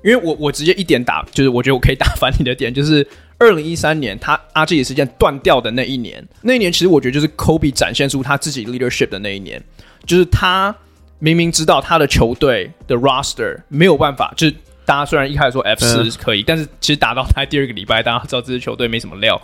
[0.05, 3.07] 因为我我直接一点打，就是我觉得我可以打翻你的点，就是
[3.39, 9.63] 二零一三年他 RJ 时间断掉的那一年，那一年其实我觉得就是 Kobe 展现出他自己 leadership 的那一年，
[10.07, 10.75] 就是他
[11.19, 19.41] 明明知道他的球队的 roster 没有办法，就是大家虽然一开始说 F 四是可以，嗯、但是其实打到他第二个礼拜，大家知道这支球队没什么料，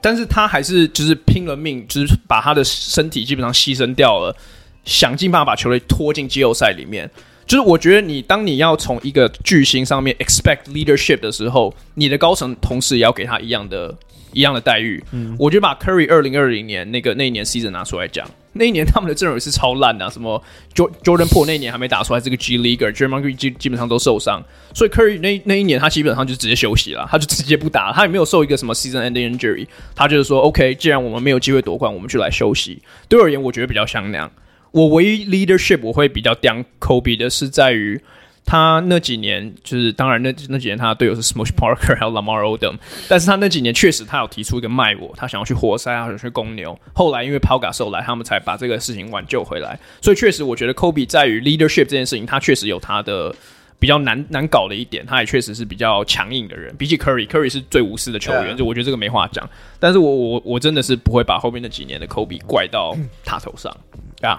[0.00, 4.36] 但是他还是就是拼了命，就是把他的身体基本上牺牲掉了。
[4.84, 7.10] 想尽办法把球队拖进季后赛里面。
[7.46, 13.94] 就是我觉得你当你要从一个巨星上面 expect leadership 的时候，你的高层同时也要给他一样的、
[14.32, 15.02] 一样的待遇。
[15.12, 20.42] 嗯，我觉得把 Curry 二零二零年那个那一年 season 拿出来讲，那一年他们的阵容也是超烂的、啊，什么
[20.74, 32.80] Jordan Poole 那一年还没打出来，这个 G Leaguer，Draymond Green 基基本上都受伤，所以 Curry 那那一年他基本上就直接休息了，他就直接不打了，他也没有受一个什么 season ending injury，他就是说 OK，既然我们没有机会夺冠，我们就来休息。
[33.08, 34.30] 对我而言，我觉得比较像那样。
[34.74, 38.00] 我唯一 leadership 我会比较 down Kobe 的是在于
[38.44, 42.74] 他那几年，就是当然那那几年他的队友是 Smush Parker 还有 Lamar Odom，
[43.08, 46.76] 但是他那几年确实他有提出一个卖我，他想要去活塞，他想去公牛。
[46.92, 49.78] 后来因为 Pau Gasol 来，他们才把这个事情挽救回来。
[50.02, 53.32] 所以确实，我觉得 Kobe 在于 leadership 这件事情，他确实有他的
[53.78, 56.74] 比较难难搞的一点，他也确实是比较强硬的人。
[56.76, 59.48] 比起 Curry，Curry 是最无私的球员，就我觉得这个没话讲。
[59.78, 63.72] 但是我我我真的是不会把后面那几年的 Kobe 怪到他头上
[64.20, 64.36] 啊。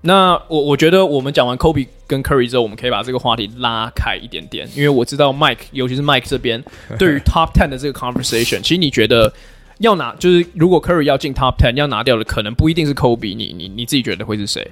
[0.00, 6.62] 那我我觉得我们讲完 Kobe 跟 Curry 之后，我们可以把这个话题拉开一点点，因为我知道 Mike，尤其是 Mike 这边
[6.98, 9.32] 对于 Top Ten 的这个 conversation，其实你觉得
[9.78, 14.70] 要拿，就是如果 Curry 要进 Top Ten，要拿掉的可能不一定是 Kobe，你你你自己觉得会是谁？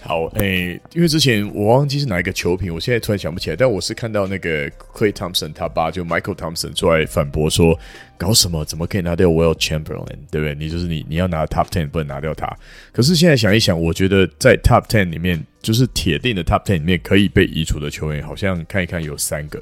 [0.00, 3.56] 好，诶、因为之前我忘记是哪一个球评，我现在突然想不起来。
[3.56, 7.78] 但我是看到那个 Clay Thompson 他爸就 Michael Thompson 出来反驳说，
[8.16, 8.64] 搞什么？
[8.64, 10.18] 怎么可以拿掉 Will Chamberlain？
[10.30, 10.54] 对不对？
[10.54, 12.46] 你就是你，你要拿 Top Ten 不能拿掉他。
[12.92, 19.60] 可是现在想一想，我觉得在 Top Ten 里面，就是铁定的 Top Ten 里面可以被移除的球员，好像看一看有三个。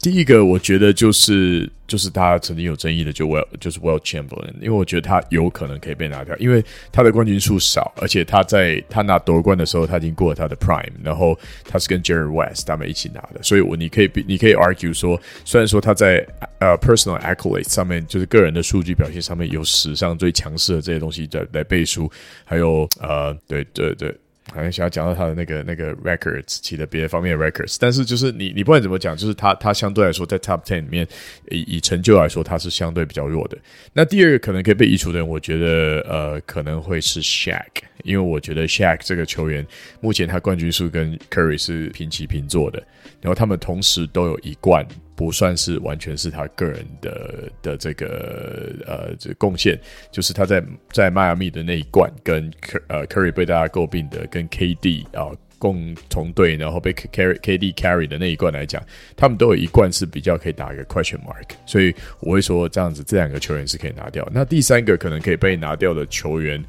[0.00, 16.26] 第一个，我觉得就是就是他曾经有争议的，就 Well，就是 Well Chamberlain，因为我觉得他有可能可以被拿掉，因为他的冠军数少，而且他在他拿夺冠的时候，他已经过了他的 Prime，然后他是跟 Jerry West 他们一起拿的，所以我你可以你可以 argue 说，虽然说他在
[16.60, 22.10] 呃 personal accolades 上面，就是个人的数据表现上面有史上最强势的这些东西在来背书，
[22.46, 24.16] 还有呃对对对。
[24.52, 31.06] 好像想要讲到他的那个那个 records，其他别的方面的 records，但是就是你你不管怎么讲，就是他他相对来说在 top ten 里面
[31.50, 33.56] 以以成就来说，他是相对比较弱的。
[33.92, 37.64] 那第二个可能可以被移除的人，我觉得呃可能会是 Shaq，
[38.02, 39.66] 因为我觉得 Shaq 这个球员
[40.00, 42.82] 目前他冠军数跟 Curry 是平起平坐的，
[43.20, 44.86] 然后他们同时都有一冠。
[45.20, 49.78] 不算是完全是他个人的的这个呃这贡献，
[50.10, 52.50] 就是他在在迈阿密的那一冠，跟
[52.88, 58.82] 呃 Curry 被大家诟病的，跟 KD 啊、共同队，然后被 carry KD carry 的那一冠来讲，
[59.14, 64.26] 他们都有一冠是比较可以打一个 question mark，所以我会说这样子这两个球员是可以拿掉。
[64.32, 66.64] 那第三个可能可以被拿掉的球员。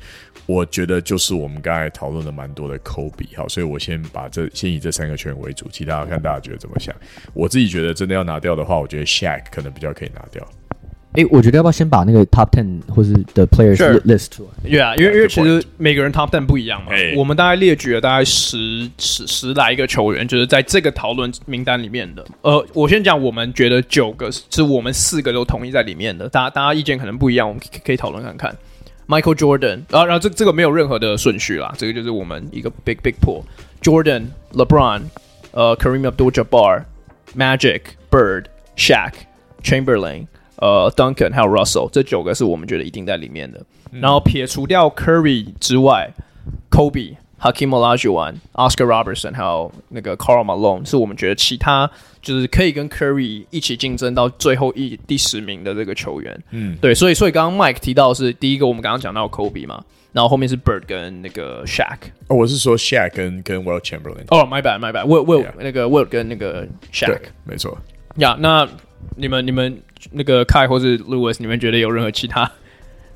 [0.46, 6.94] 我觉得就是我们刚才讨论的蛮多的科比，好，所以我先把这先以这三个球员为主，其他看大家觉得怎么想。
[7.34, 10.46] 我自己觉得真的要拿掉的话，我觉得 Shaq 可能比较可以拿掉。
[11.14, 14.70] 哎，我觉得要不要先把那个 Top Ten 或是的 Players list 出来？
[14.70, 16.94] 对啊，因为因为其实每个人 Top Ten 不一样嘛。
[17.18, 22.26] 我们大概列举了大概十十十来个球员，就是在这个讨论名单里面的。
[22.44, 26.30] 呃，我先讲，我们觉得九个是我们四个都同意在里面的。
[26.30, 28.56] 大家大家意见可能不一样，我们可以讨论看看。
[29.08, 33.44] Michael Jordan，然后然后这这个没有任何的顺序啦，这个就是我们一个 big big pool。
[33.82, 35.02] Jordan、LeBron、
[35.52, 36.84] 呃 Kareem Abdul-Jabbar、
[37.36, 38.46] Magic、Bird、
[38.78, 39.14] Shaq、
[39.64, 43.64] Chamberlain、呃 Duncan 还有 Russell，这九个是我们觉得一定在里面的。
[43.92, 46.12] 嗯、然后撇除掉 Curry 之外
[46.70, 47.18] ，Kobe。
[47.42, 51.90] Hakeem Olajuwon、Oscar Robertson，还有那个 Karl Malone，是我们觉得其他
[52.22, 56.40] 就是可以跟 Curry 一起竞争到最后一第十名的这个球员。
[56.52, 61.98] 嗯，对，所以所以刚刚 Mike 提到的是第一个，我们刚刚讲到 Kobe 嘛，然后后面是 Bird 跟那个 Shaq。
[62.28, 64.26] 哦，我是说 Shaq 跟跟 Will Chamberlain。
[64.28, 67.76] 哦，My bad，My bad，Will Will 那个 Will 跟那个 Shaq，没错。
[68.18, 68.70] 呀，yeah, 那
[69.16, 72.52] 你们你们那个 Kai 或是 Lewis，你们觉得有任何其他？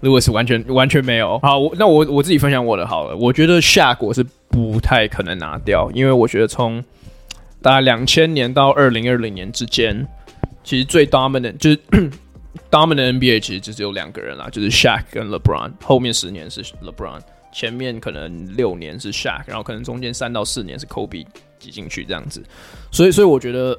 [0.02, 3.16] 如果是完全完全没有好，我那我我自己分享我的好了。
[3.16, 6.84] 我觉得 Shaq 我是不太可能拿掉，因为我觉得从
[7.62, 10.06] 大概两千年到二零二零年之间，
[10.64, 11.80] 其实最 dominant 就是
[12.70, 15.72] dominant NBA 其实就只有两个人啦，就是 Shaq 跟 LeBron。
[15.84, 17.20] 后面十年是 LeBron，
[17.52, 21.26] 前面可能六年是 Shaq，然后可能中间三到四年是 Kobe
[21.60, 22.44] 挤进去这样子。
[22.92, 23.78] 所以所以我觉得。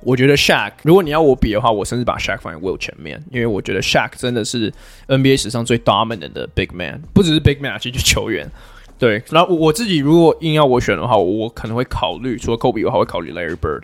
[0.00, 4.72] 我觉得 Shaq，如果你要我比的话，我甚至把 Shaq 放在 Will 前面，因为我觉得 Shaq 真的是
[5.08, 8.48] NBA 史上最 dominant 的 big man，不只是 big man，其实球员。
[8.96, 13.82] 对，然后我自己如果硬要我选的话，我可能会考虑除了 Kobe 的话，会考虑 Larry Bird，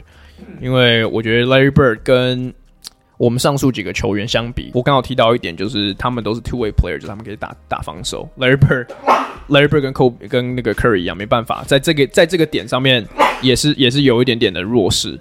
[0.60, 2.54] 因为我觉得 Larry Bird 跟
[3.24, 8.28] 我们上述几个球员相比，我刚好提到一点，就是他们都是 two way player，就是他们可以打打防守。
[8.36, 13.02] Larry Bird，Larry Bird 跟 Kobe 跟那个 Curry 一样，没办法，在这个在这个点上面
[13.40, 15.18] 也是也是有一点点的弱势。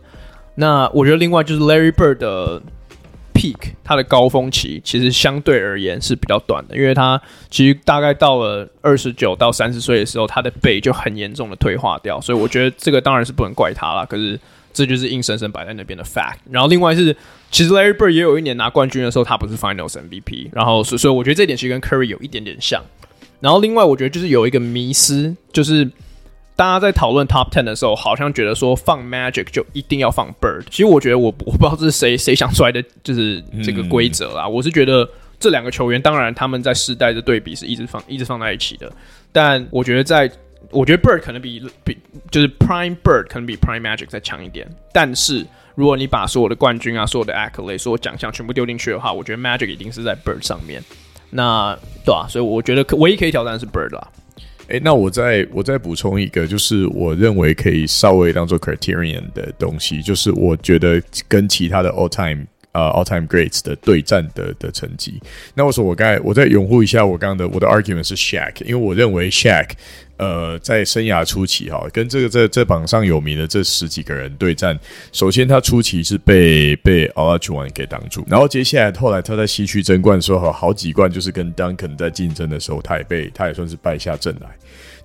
[0.56, 2.62] 那我觉得另外就是 Larry Bird 的
[3.34, 14.06] peak，他的高峰期其实相对而言是比较短的，因为他其实大概到了二十九到三十岁的时候，他的背就很严重的退化掉，所以我觉得这个当然是不能怪他了。
[14.06, 14.38] 可是
[14.74, 16.38] 这就是硬生生摆在那边的 fact。
[16.50, 17.16] 然后另外是，
[17.52, 22.84] 其实 Larry Bird 也有一年拿冠军的时候，他不是 Finals MVP，然后所以所以我觉得这点其实跟 Curry 有一点点像。
[23.40, 25.90] 然后另外我觉得就是有一个迷思，就是。
[26.56, 30.62] 大家在讨论 Top Ten 的时候，好像觉得说放 Magic 就一定要放 Bird。
[30.70, 34.44] 其实我觉得我我不知道这是谁谁想出来的，就是这个规则啦。
[34.46, 35.10] 嗯、我是觉得
[35.40, 38.88] 这两个球员，当然他们在世代的对比是一直放一直放在一起的。
[39.32, 40.32] 但我觉得在，
[40.74, 41.98] 我觉得 Bird 可能比比
[42.32, 44.68] 就是 Prime Bird 可能比 Prime Magic 再强一点。
[44.92, 50.84] 但是如果你把所有的冠军啊、所有的 Accolade、所有奖项全部丢进去的话，我觉得 Magic 一定是在 Bird 上面。
[51.30, 54.08] 那对啊，所以我觉得可唯一可以挑战的是 Bird 啦。
[54.70, 65.22] 哎，那我再我再补充一个，就是我认为可以稍微当做 criterion 的东西，就是我觉得跟其他的 all time 呃 all time greats 的对战的的成绩。
[65.56, 69.70] 那我说我刚我再拥护一下我刚刚的我的 argument 是 Shaq，因为我认为 Shaq。
[70.16, 74.80] 呃，在生涯初期哈，跟这个这这榜上有名的这十几个人对战，
[75.12, 84.48] 首先他初期是被被 Olajuwon 给挡住，然后接下来后来他在西区争冠的时候，好几冠就是跟 Duncan 在竞争的时候，他也被他也算是败下阵来。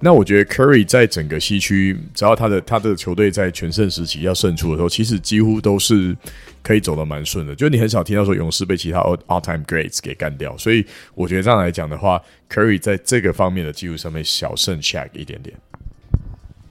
[0.01, 6.17] 那我觉得 Curry 在整个西区，只要他的他的球队在全盛时期要胜出的时候，其实几乎都是
[6.63, 7.55] 可以走得蛮顺的。
[7.55, 15.57] 就你很少听到说勇士被其他 All-time greats 给干掉，所以我觉得这样来讲的话，Curry 在这个方面的技术上面小胜 Shaq 一点点。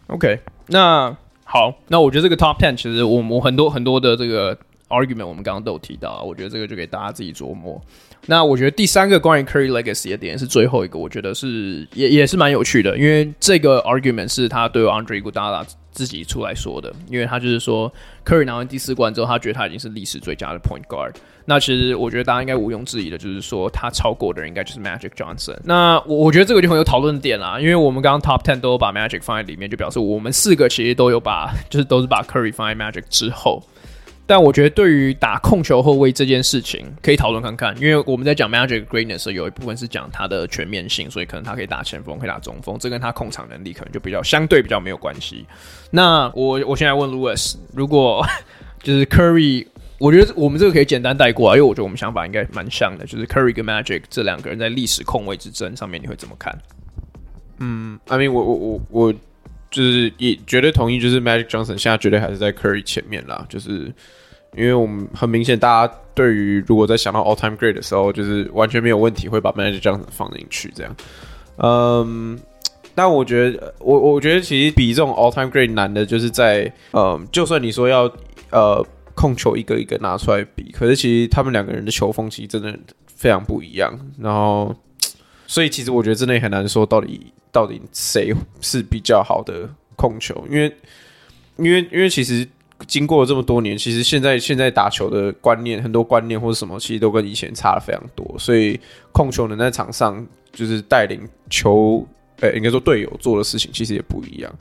[0.08, 7.82] OK，那好，那我觉得这个 Top Ten 其实我我很多很多的这个 argument 我们刚刚都有提到，我觉得这个就给大家自己琢磨。
[8.28, 17.92] 那我觉得第三个关于 Curry Legacy 的点是最后一个，我觉得是也也是蛮有趣的，因为这个 argument 是他对 Andre Iguodala 自己出来说的，因为他就是说
[18.26, 21.14] Curry 拿完第四冠之后，他觉得他已经是历史最佳的 Point Guard。
[21.50, 25.56] 那其实我觉得大家应该毋庸置疑的，就是说他超过的人应该就是 Magic Johnson。
[25.64, 33.64] 那我我觉得这个就很有讨论点啦，因为我们刚刚 Top Ten 都有把 Magic 放在里面，就表示我们四个其实都有把，就是都是把 Curry 放在 Magic 之后。
[34.28, 37.74] 但我觉得，对于打控球后卫这件事情，可以讨论看看。
[37.82, 45.46] 因为我们在讲 Magic Greatness 的时，有一部分是讲他的全面性，所以可能他可以打前锋，可以打中锋，这跟他控场能力可能就比较相对比较没有关系。
[45.92, 48.22] 那我我现在问 Louis，如果
[48.84, 49.66] 就是 Curry，
[49.98, 56.54] 我觉得我们这个可以简单带过啊，因为我觉得我们想法应该蛮像的，就是 Curry 跟 Magic 这两个人在历史控卫之争上面，你会怎么看？
[57.60, 59.14] 嗯，I mean，我我我我
[59.72, 63.94] 就是也绝对同意，就是 Magic Johnson 现在绝对还是在 Curry 前面啦，就是。
[64.58, 70.96] 因为我们很明显，大家对于如果在想到 all time great 的时候，就是完全没有问题会把 Magic Johnson 放进去这样。
[71.58, 72.40] 嗯，
[72.96, 78.12] 但我觉得，我我觉得其实比这种 all time great 难的就是在，嗯，就算你说要
[78.50, 83.98] 呃控球一个一个拿出来比，可是其实他们两个人的球风其实真的非常不一样。
[84.20, 84.76] 然后，
[85.46, 90.76] 所以其实我觉得真的很难说到底到底谁是比较好的控球，因为
[91.58, 92.48] 因为因为其实。
[92.86, 98.36] 经过了这么多年，其实现在现在打球的观念，很多观念或者什么，其实都跟以前差了非常多。
[98.38, 98.80] 所以
[99.12, 102.06] 控球能在场上就是带领球，
[102.42, 104.54] 呃、应该说队友做的事情，其实也不一样。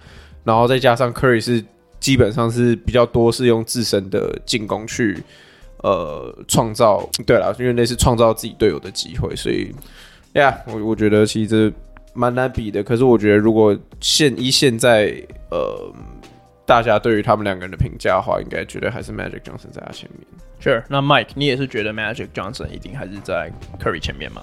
[0.44, 1.62] 然后再加上 Curry 是
[2.00, 5.22] 基本上是比较多是用自身的进攻去
[5.82, 9.36] 呃创造，对了，因为那是创造自己队友的机会。
[9.36, 9.70] 所以，
[10.32, 11.70] 呀，我我觉得其实
[12.14, 12.82] 蛮难比的。
[12.82, 15.14] 可是我觉得如果现一现在
[15.50, 15.92] 呃。
[16.66, 20.26] 大家对于他们两个人的评价的话，应该觉得还是 Magic Johnson 在他前面。
[20.60, 24.42] Sure，那 Mike，你也是觉得 Magic Johnson 一定还是在 Curry 前面吗？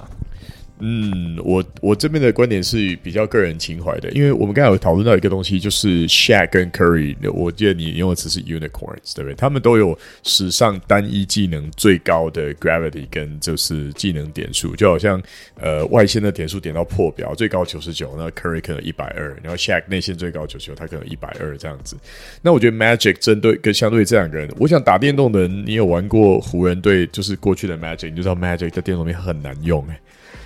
[0.85, 9.33] 嗯，我我这边的观点是比较个人情怀的，因为我们刚才有讨论到一个东西，就是 Shaq 跟 Curry，我记得你用的词是 unicorns，对不对？
[9.35, 15.23] 他们都有史上单一技能最高的 gravity 跟就是技能点数，就好像
[15.55, 21.95] 呃外线的点数点到破表，最高九十九，那 Curry 可能一百二，然后 Shaq 内线最高九十九，他可能一百二这样子。
[22.41, 29.97] 那我觉得 Magic 针对跟相对这两个人，我想打电动的人，你有玩过湖人队，就是过去的 Magic，你就知道 Magic 在电动里面很难用哎、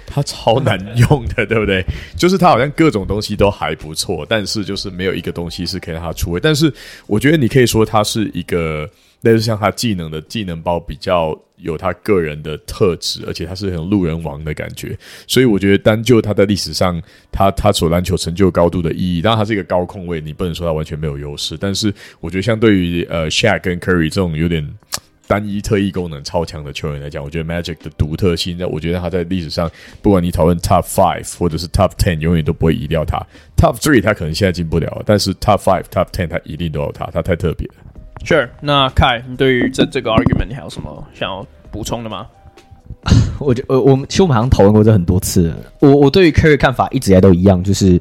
[0.08, 1.86] 他超难用的，对不对？
[2.18, 6.40] 就是他好像各种东西都还不错，但是就是没有一个东西是可以让他出位。
[6.40, 6.74] 但是
[7.06, 8.90] 我觉得你可以说他是一个，
[9.22, 14.98] 类似像他技能的技能包比较有他个人的特质，而且他是很路人王的感觉。
[15.28, 21.58] 所以我觉得单就他在历史上，他他所篮球成就高度的意义，当然他是一个高控位，你不能说他完全没有优势。
[21.60, 24.66] 但是我觉得相对于呃 Shaq 跟 Curry 这种有点。
[25.28, 29.70] 单一特异功能超强的球员来讲，我觉得 Magic 的独特性，我觉得他在历史上，
[30.02, 33.18] 不管你讨论 Top Five 或者是 Top Ten，永远都不会移掉他。
[33.56, 37.74] Top Three 他可能现在进不了，但是 Top Five、Top Ten 他一定都有他，他太特别了。
[38.26, 41.46] Sure，那 Kai，你对于这这个 argument 你还有什么想要？
[41.70, 42.26] 补充的吗？
[43.40, 45.54] 我觉呃，我们其实我们好像讨论过这很多次。
[45.80, 48.00] 我我对于 Curry 看法一直以来都一样，就是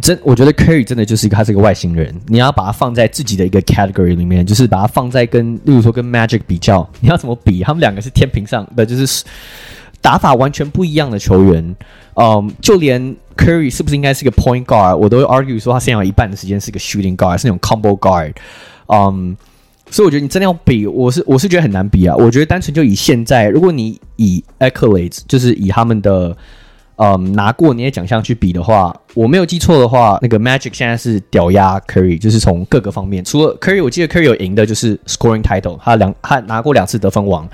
[0.00, 2.14] 真我觉得 Curry 真的就是一个他是一个外星人。
[2.26, 7.62] 你要把他放在自己的一个 category 里面，就是把他放在跟例如说跟 Magic 比较，你要怎么比？
[7.62, 9.24] 他们两个是天平上的，就是
[10.00, 11.76] 打法完全不一样的球员。
[12.14, 13.00] 嗯，就连
[13.36, 18.34] Curry 是不是应该是个 point guard，我都会 argue 说他现在有一半的时间是个 shooting guard，是那种 combo guard。
[18.88, 19.36] 嗯。
[19.90, 22.16] 所以我觉得你真的要比，我是我是觉得很难比啊。
[22.16, 26.34] 我觉得单纯就以现在，如果你以 accolades，就是以他们的
[26.96, 37.48] 嗯拿过那些奖项去比的话，我没有记错的话，那个 Magic 现在是屌压 Curry，就是从各个方面，除了 Curry，我记得 Curry 有赢的就是 scoring title，他两他拿过两次得分王，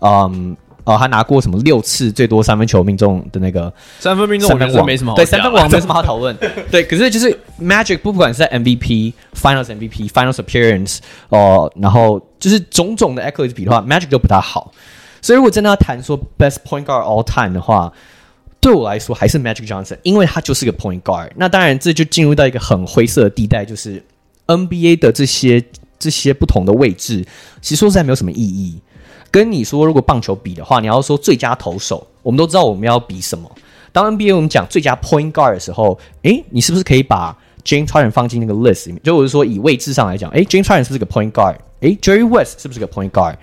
[0.00, 0.56] 嗯。
[0.84, 6.36] 哦，他拿过什么六次最多三分球命中的那个三分命中，三分王没什么好对三分王没什么好讨论。
[6.72, 7.30] 对，可是就是
[7.60, 14.72] Magic 不管是在 MVP、Finals MVP、Finals Appearance 哦、呃，然后就是种种的 accolades 比的话，Magic 都不大好。
[15.20, 17.92] 所以如果真的要谈说 Best Point Guard All Time 的话，
[18.62, 21.30] 对我来说还是 Magic Johnson，因为他就是个 Point Guard。
[21.34, 24.00] 那当然这就进入到一个很灰色的地带，就是
[24.46, 25.62] NBA 的这些
[25.98, 27.26] 这些不同的位置，
[27.60, 28.80] 其实说实在没有什么意义。
[29.32, 33.50] 跟你说，如果棒球比的话，你要说最佳投手，我们都知道我们要比什么。
[33.90, 39.02] 当 NBA 我们讲最佳 Point Guard 的时候，诶，你是不是可以把 James Harden 放进那个 list 里面？
[39.02, 41.56] 就我是说，以位置上来讲，诶，James Harden 是不是个 Point Guard？
[41.80, 43.34] 诶，Jerry West 是不是个 Point Guard？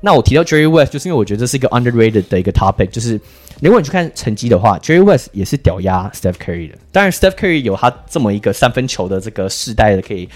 [0.00, 3.20] 那我提到 Jerry West，就是因为我觉得这是一个 underrated 的一个 topic，就是
[3.60, 6.78] 如果你去看成绩的话，Jerry West 也是屌压 Steph Curry 的。
[6.92, 10.28] 当然，Steph Curry 有他这么一个三分球的这个世代的可以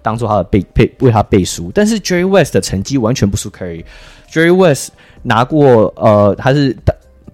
[0.00, 3.84] 当做他的背背为他背书，但是 Jerry West 的成绩完全不输 Curry。
[4.30, 4.92] Jerry West
[5.22, 6.74] 拿过呃，他是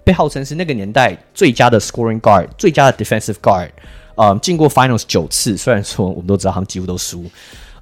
[0.03, 3.69] 被号称是那个年代最佳的 scoring guard，最佳的 defensive guard，
[4.15, 5.55] 嗯，进过 finals 九次。
[5.55, 7.23] 虽然说我们都知道他们几乎都输，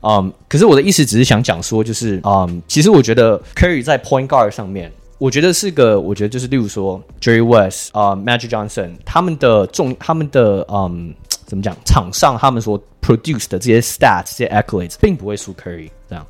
[0.01, 11.13] 嗯，可是我的意思只是想讲说，就是嗯，其实我觉得 Curry 在 point guard 上面，我觉得是个，我觉得就是例如说 Jerry West 啊、Magic Johnson 他们的重，他们的嗯，
[11.45, 16.25] 怎么讲，场上他们所 produce 的这些 stats，这些 accolades，并不会输 Curry 这样。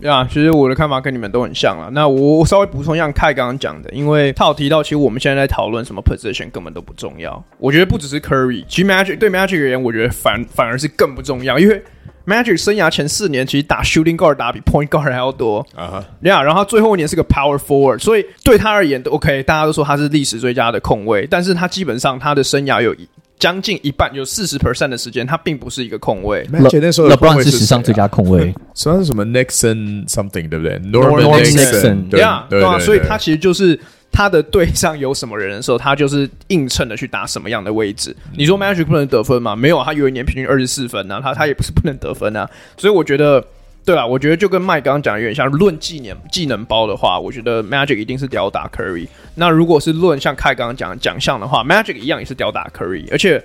[0.00, 1.88] 对啊其实我的看法跟你们都很像了。
[1.90, 7.42] 那我我稍微补充一下凯刚刚讲的，因为他有提到，其实我们现在在讨论什么 position 根本都不重要。
[7.58, 11.82] 我觉得不只是 Curry，其实 Magic 对 Magic 而言，我觉得反反而是更不重要，因为
[12.26, 15.84] Magic 生涯前四年其实打 Shooting Guard 打比 Point Guard 还要多啊。
[15.84, 16.40] 呀、uh，huh.
[16.40, 22.94] yeah, 然后最后一年是个 Power Forward，所以对他而言都 OK，大家都说他是历史最佳的控卫，但是他基本上他的生涯有。
[23.36, 26.48] 将近一半，有四十 percent 的时间，他并不是一个控卫。
[26.52, 33.78] 而且那时候 LeBron 是史上最佳控卫，算是什么 Nixon something 对不对？Norman Nixon 对啊，对啊，所以他其实就是
[34.14, 38.16] 他的队上有什么人的时候，他就是映衬的去打什么样的位置。
[38.38, 39.56] 你说 Magic 不能得分吗？
[39.56, 42.48] 没有，他有一年平均二十四分啊，他他也不是不能得分啊。
[42.76, 43.44] 所以我觉得。
[43.86, 45.46] 对啊，我觉得就跟麦刚刚讲的有点像。
[45.50, 49.06] 论技能技能包的话，我觉得 Magic 一定是吊打 Curry。
[49.34, 53.06] 那如果是论像凯刚刚讲的奖项的话，Magic 一样也是吊打 Curry。
[53.12, 53.44] 而且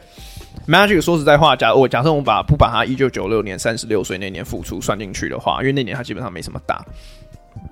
[0.66, 6.86] Magic 说实在话，假我假设我们把不把他一九九六年三十六岁那年复出算进去的话，因为那年他基本上没什么打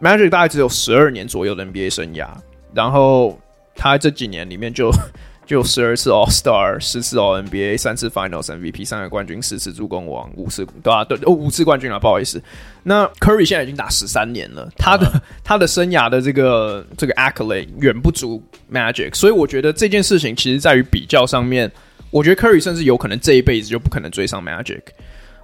[0.02, 2.28] ，Magic 大概只有十二年左右的 NBA 生涯，
[2.74, 3.40] 然后
[3.76, 4.92] 他这几年里面就。
[5.48, 12.44] 就十二次 All Star，十次 All NBA，三次 Finals MVP，三个冠军，四次助攻王，五次对啊对哦五次冠军啊，不好意思。
[12.84, 15.22] 那 Curry 现在已经打十三年了，他的、uh huh.
[15.46, 21.72] 他的生涯的这个这个 accolade 远不足 Magic，所以我觉得这件事情其实在于比较上面，
[22.12, 24.82] 我觉得 Curry 甚至有可能这一辈子就不可能追上 Magic。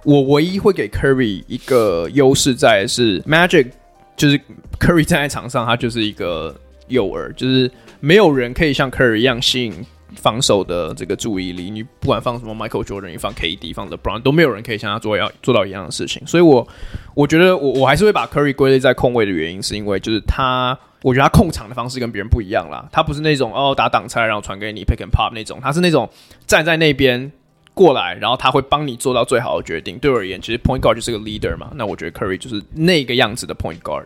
[0.04, 3.70] 我唯一会给 Curry 一个优势在是 Magic，
[4.18, 4.38] 就是
[4.78, 6.54] Curry 站在场上，他就是一个
[6.88, 7.70] 诱饵，就是
[8.00, 9.84] 没有人可以像 Curry 一样吸引。
[10.16, 16.24] 防守的这个注意力，你不管放什么 Michael Jordan，你放 KD，放 LeBron，都没有人可以像他做要做到一样的事情。
[16.24, 16.68] 所以我，我
[17.14, 22.88] 我觉得我我还是会把 Curry 归类在控卫的原因，是因为就是他，我觉得他控场的方式跟别人不一样啦。
[22.92, 26.08] 他不是那种哦打挡拆然后传给你 pick and pop 那种，他是那种
[26.46, 27.32] 站在那边
[27.74, 29.98] 过来，然后他会帮你做到最好的决定。
[29.98, 31.72] 对我而言，其实 Point Guard 就是个 leader 嘛。
[31.74, 34.04] 那我觉得 Curry 就是那个样子的 Point Guard。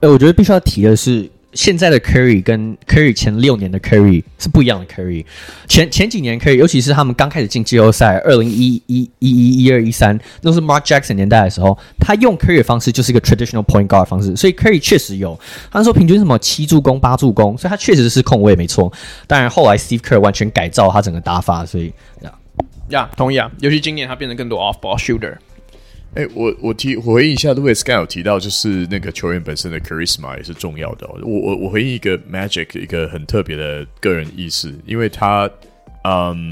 [0.00, 1.28] 哎，我觉得必须要提的是。
[1.52, 5.24] 现在的 Curry 跟 Curry 前六年的 Curry 是不一样的 Curry。
[5.66, 15.38] 前前几年 Curry，尤其是他们刚开始进季后赛，二零一一一一一二一三，都是 Mark Jackson 年代的时候，他用 Curry 的方式就是一个 traditional point guard 方式，所以 Curry 确实有，
[15.70, 18.92] 他说平均什么七助攻八助攻，所以他确实是控卫没错。
[19.26, 21.92] 当然后来 Steve Kerr 完全改造他整个打法，所以
[22.22, 22.32] 呀
[22.90, 25.36] 呀，同意啊，尤其今年他变得更多 off ball shooter。
[26.14, 31.08] 哎，我我提回应一下，Louis 刚有提到，就是那个球员本身的 charisma 也是重要的。
[31.22, 35.48] 我我我回应一个 Magic 一个很特别的个人意识，因为他，
[36.02, 36.50] 嗯，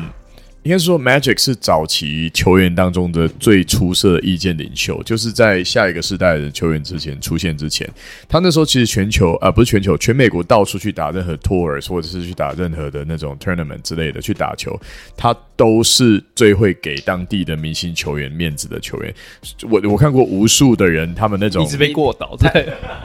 [0.63, 7.89] 应该说，Magic 是早期球员当中的最出色的意见领袖，就是在下一个世代的球员之前出现之前，
[8.29, 14.79] 他那时候其实全球啊、不是全球，全美国到处去打任何 tours 或者是去打任何的那种 tournament 之类的去打球，
[15.17, 19.13] 他都是最会给当地的明星球员面子的球员。
[19.69, 22.51] 我我看过无数的人，他们那种一直被过倒，他，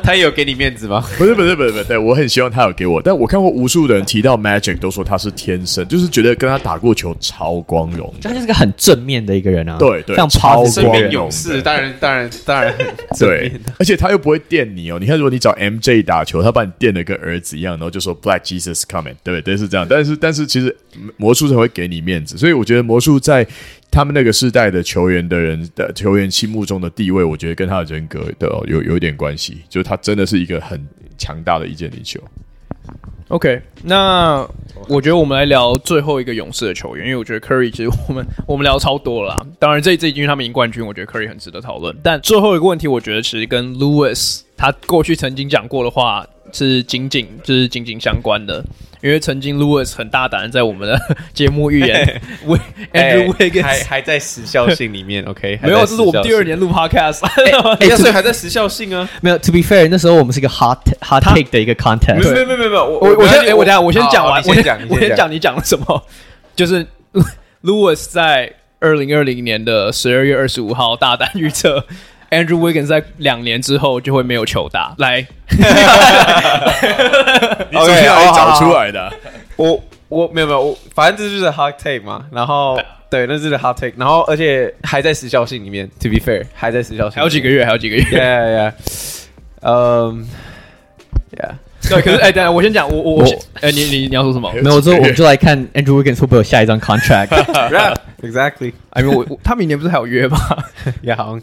[0.04, 1.04] 他也有给你面子吗？
[1.18, 7.64] 不是不是不是不是，对，我很希望他有给我，但我看过无数的人提到 Magic 都说他是天生，就是觉得跟他打过球超。
[7.66, 12.76] 光荣，他就是个很正面的一个人啊，对对，像超光荣勇士，当然当然当然
[13.18, 14.98] 对，而且他又不会电你哦。
[15.00, 19.56] 你看，如果你找 MJ 打球，他把你电的跟儿子一样，然后就说 Black Jesus coming，对不对？
[19.56, 19.88] 是这样。
[19.90, 20.76] 但是但是，其实
[21.16, 23.48] 魔术才会给你面子，所以我觉得魔术在
[23.90, 30.86] 他们那个世代的球员的人的球员心目中的地位，我觉得跟他的人格的有有一点关系，就是他真的是一个很
[31.18, 32.20] 强大的意见领袖。
[33.30, 34.46] OK，那
[34.90, 39.48] 我觉得我们来聊最后一个勇士的球员，因为我觉得 Curry 其实我们我们聊超多了啦。
[39.58, 41.96] 当然这这一局他们赢冠军，我觉得 Curry 很值得讨论。
[42.04, 48.64] 但最后一个问题，我觉得其实跟 Lewis 他过去曾经讲过的话是紧紧就是紧紧相关的。
[49.02, 50.98] 因为曾经 Lewis 很大胆在我们的
[51.36, 52.22] 节目预言，
[52.94, 59.38] Andrew Wiggins 还还在时效性里面， OK，没有，这是我们第二年录 Podcast，哎，所以还在时效性啊，没有。
[59.40, 66.02] To be fair，那时候我们是一个 hot hot take 的一个 content，没有没有没有没有，我我先我等下我先讲完，我先讲我先讲你讲了什么，
[66.56, 66.88] 就是
[67.62, 71.86] Lewis 在二零二零年的十二月二十五号大胆预测。
[72.34, 74.94] Andrew Wiggins 在两年之后就会没有球打。
[74.98, 75.58] 来， 你
[77.78, 79.12] 怎么样找出来的？
[79.56, 82.26] 我我没有没有，我反正这就是 hot take 嘛。
[82.32, 82.80] 然后
[83.10, 83.94] 对，那是 hot take。
[83.98, 85.88] 然后而且还在时效性里面。
[86.00, 88.04] To be fair，还在时效性，还有几个月，还有几个月。
[88.04, 88.74] Yeah yeah。
[89.62, 90.28] 嗯
[91.38, 91.52] ，Yeah。
[91.90, 93.26] 对，可是哎，等下我先讲，我我我，
[93.62, 94.52] 哎，你你你要说什么？
[94.54, 97.28] 没有，之后我们就来看 Andrew Wiggins 会不会有下一张 contract。
[98.24, 98.72] Exactly。
[98.92, 100.38] I mean，我他明年不是还有约吗？
[101.04, 101.38] 也好。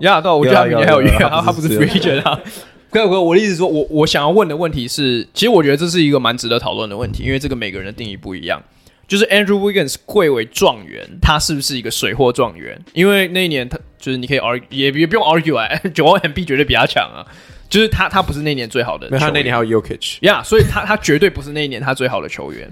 [0.00, 2.40] 呀，对，我觉得他明年还有约，他他不是 free agent 啊。
[2.90, 8.60] 哥哥，我的意思说，我我想要问的问题是，其实我觉得这是一个蛮值得讨论的问题，因为这个每个人的定义不一样。
[9.06, 12.80] 就是 Andrew Wiggins 贵为状元，他是不是一个水货状元？
[12.92, 17.26] 因为那一年他就是你可以 argue，也也不用 argue 啊， Joel Embiid 绝对比他强啊。
[17.68, 22.68] 就是他他不是那年最好的，他那年还有 Jokic 呀，所以他他绝对不是那一年他最好的球员。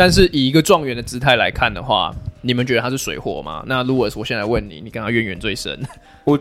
[0.00, 3.62] 但是以一个状元的姿态来看的话，你们觉得他是水货吗？
[3.66, 5.78] 那 Lewis，我现在问你，你跟他渊源最深？
[6.24, 6.40] 我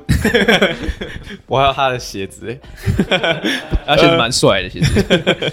[1.46, 2.58] 我还有他的鞋子，
[3.86, 5.52] 而且蛮帅的，其实。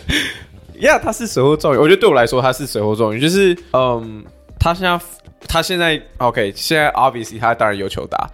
[0.86, 4.24] 呀，他是水货状元，我觉得对我来说他是水货状元，就是嗯，
[4.56, 5.04] 他现在
[5.48, 8.30] 他现在 OK，现在 Obviously 他当然有球打，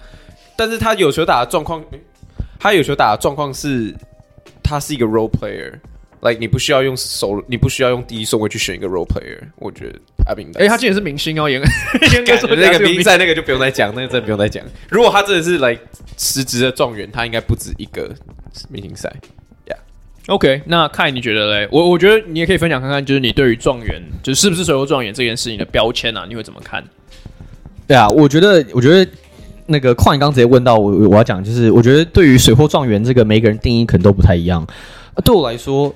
[0.55, 1.83] 但是他有球打的状况，
[2.61, 3.95] 他有球打的状况是，
[4.63, 5.73] 他是一个 role player。
[6.25, 9.41] Like 你不需要用手，你不需要用第一顺位去选一个 role player。
[9.57, 9.99] 我觉得
[10.29, 11.67] 阿炳，哎，他竟然是明星哦，严格
[12.39, 14.65] 说那个明星赛那个就不用再讲，那个真的不用再讲。
[14.89, 15.77] 如果他真的是来
[16.17, 18.09] 辞职的状元，他应该不止一个
[18.71, 19.13] 明星赛。
[19.67, 21.69] Yeah，OK，那看你觉得嘞？
[21.73, 26.85] 我我觉得你也可以分享看看，就是你对于状元，就是是不是水货状元这件事情的标签啊，你会怎么看？
[27.89, 29.11] 对啊，我觉得，我觉得
[29.67, 34.63] 那个矿，你刚直接问到我，我要讲就是，我觉得对于水货状元这个每个人定义可能都不太一样。
[35.15, 35.93] 啊，对我来说。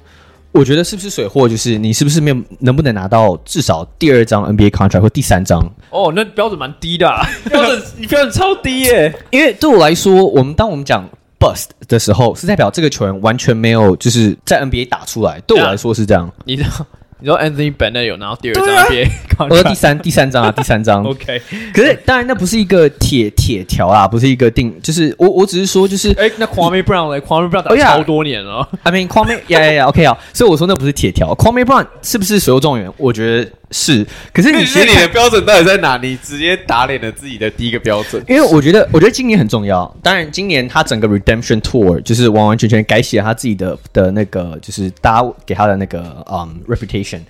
[0.56, 5.62] 我觉得是不是水货，就是你是不是没有能不能拿到至少第二张 NBA contract 或第三张？
[5.90, 9.14] 哦，那标准蛮低的，啊， 标准你标准超低耶！
[9.30, 15.40] 因为对我来说，我们当我们讲 bust 的时候，是代表这个球员完全没有就是在 NBA 打出来。
[15.46, 16.30] 对我来说是这样。
[16.44, 16.86] 你知道？
[17.18, 19.08] 你说 Anthony Bennett 有拿到第二张 NBA，
[19.48, 21.02] 我说第三第三张啊， 第三张。
[21.02, 21.40] OK，
[21.72, 28.68] 可是当然那不是一个铁铁条啊，不是一个定，就是我我只是说就是，哎，那 Kwame Brown 嘞，Kwame Brown 打超多年了。
[28.82, 31.34] I mean Kwame，yeah yeah，OK 啊，所以我说那不是铁条。
[31.34, 32.92] Kwame Brown 是不是所有状元？
[32.98, 33.50] 我觉得。
[33.70, 35.96] 是，可是你是你的标准到底在哪？
[35.96, 38.22] 你直接打脸了自己的第一个标准。
[38.28, 39.92] 因为我觉得，我觉得今年很重要。
[40.02, 47.20] 当然，今年他整个 Redemption Tour 就是完完全全改写了他自己的的那个，就是大家给他的那个嗯 reputation。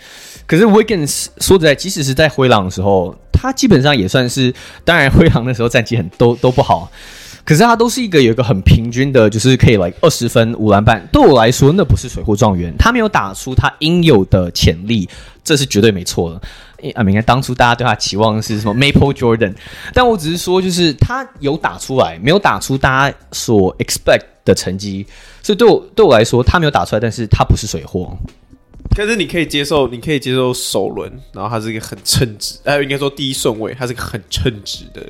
[0.46, 4.52] 可是 Wiggins 说实在，即使是在灰狼的时候，他基本上也算是，
[4.84, 6.90] 当然灰狼那时候战绩很都都不好。
[7.46, 11.08] 可是他都是一个有一个很平均的，就是可以来二十分五篮板。
[11.12, 15.08] 对我来说，那不是水货状元，他没有打出他应有的潜力，
[15.44, 16.92] 这是绝对没错的。
[16.94, 19.54] 啊，你看当初大家对他期望是什么 Maple Jordan，
[19.94, 25.06] 但我只是说，就是他有打出来，没有打出大家所 expect 的成绩。
[25.40, 28.14] 所以对我对我来说，他没有打出来，但是他不是水货。
[28.96, 35.00] 可是你可以接受，你可以接受首轮，然后他是一个很称职，哎，应该说第一顺位，他是一个很称职的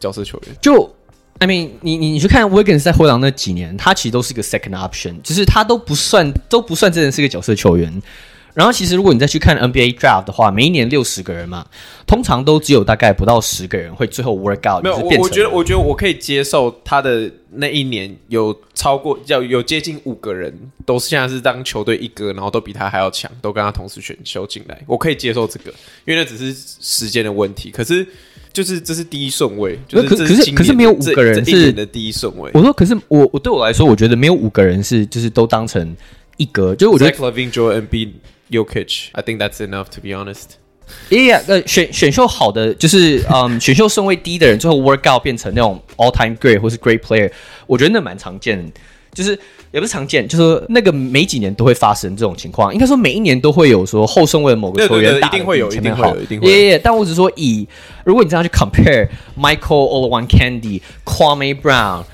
[0.00, 0.56] 角色球员。
[0.60, 0.92] 就
[1.44, 8.02] I mean，你你你去看 Wiggins 在灰狼那几年，他其实都是一个 second option，就是他都不算都不算真的是一个角色球员。
[8.54, 11.66] 然后其实如果你再去看 NBA draft 的话，每一年六十个人嘛，
[12.06, 14.82] 通常都只有大概不到十个人会最后 work out。
[14.82, 25.72] 没有，我我觉得我觉得我可以接受他的那一年有超过要有接近五个人都是现在是当球队一哥，然后都比他还要强，都跟他同时选秀进来，我可以接受这个，
[26.06, 27.70] 因为那只是时间的问题。
[27.70, 28.06] 可是
[28.54, 32.50] 就是这是第一顺位，就是可是可是没有五个人是的第一顺位。
[32.54, 35.94] 我说可是我我对我来说，我觉得没有五个人是就是都当成
[36.36, 38.10] 一格，就是我觉得 LaVine Joel Embiid
[38.50, 40.56] Jokic，I think that's enough to be honest。
[41.10, 47.30] Yeah，呃，选选秀好的就是，嗯， 选秀顺位低的人最后 work out 变成那种 all time great 或是 great player，
[47.66, 48.72] 我觉得那蛮常见，
[49.12, 49.36] 就是
[49.74, 52.72] 也不是常见，就是说那个每几年都会发生这种情况。
[52.72, 56.46] 应该说每一年都会有说后顺位的某个球员打一定会有，一定会有，一定会。
[56.48, 57.66] Yeah，但我只是说以
[58.04, 62.04] 如果你这样去 compare Michael Olowokandi、Kwame Brown，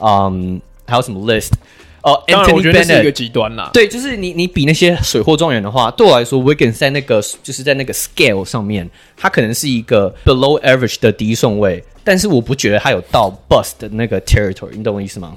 [0.00, 1.50] 嗯，还有什么 list？
[2.02, 3.68] 哦、uh，当然我觉得是一个极端啦。
[3.72, 15.36] 对，就是你你比那些水货状元的话，对我来说，Wiggins 在那个就是在那个 scale 上面，他可能是一个 below average 的第一顺位，但是我不觉得他有到 bust 的那个 territory，你懂我意思吗？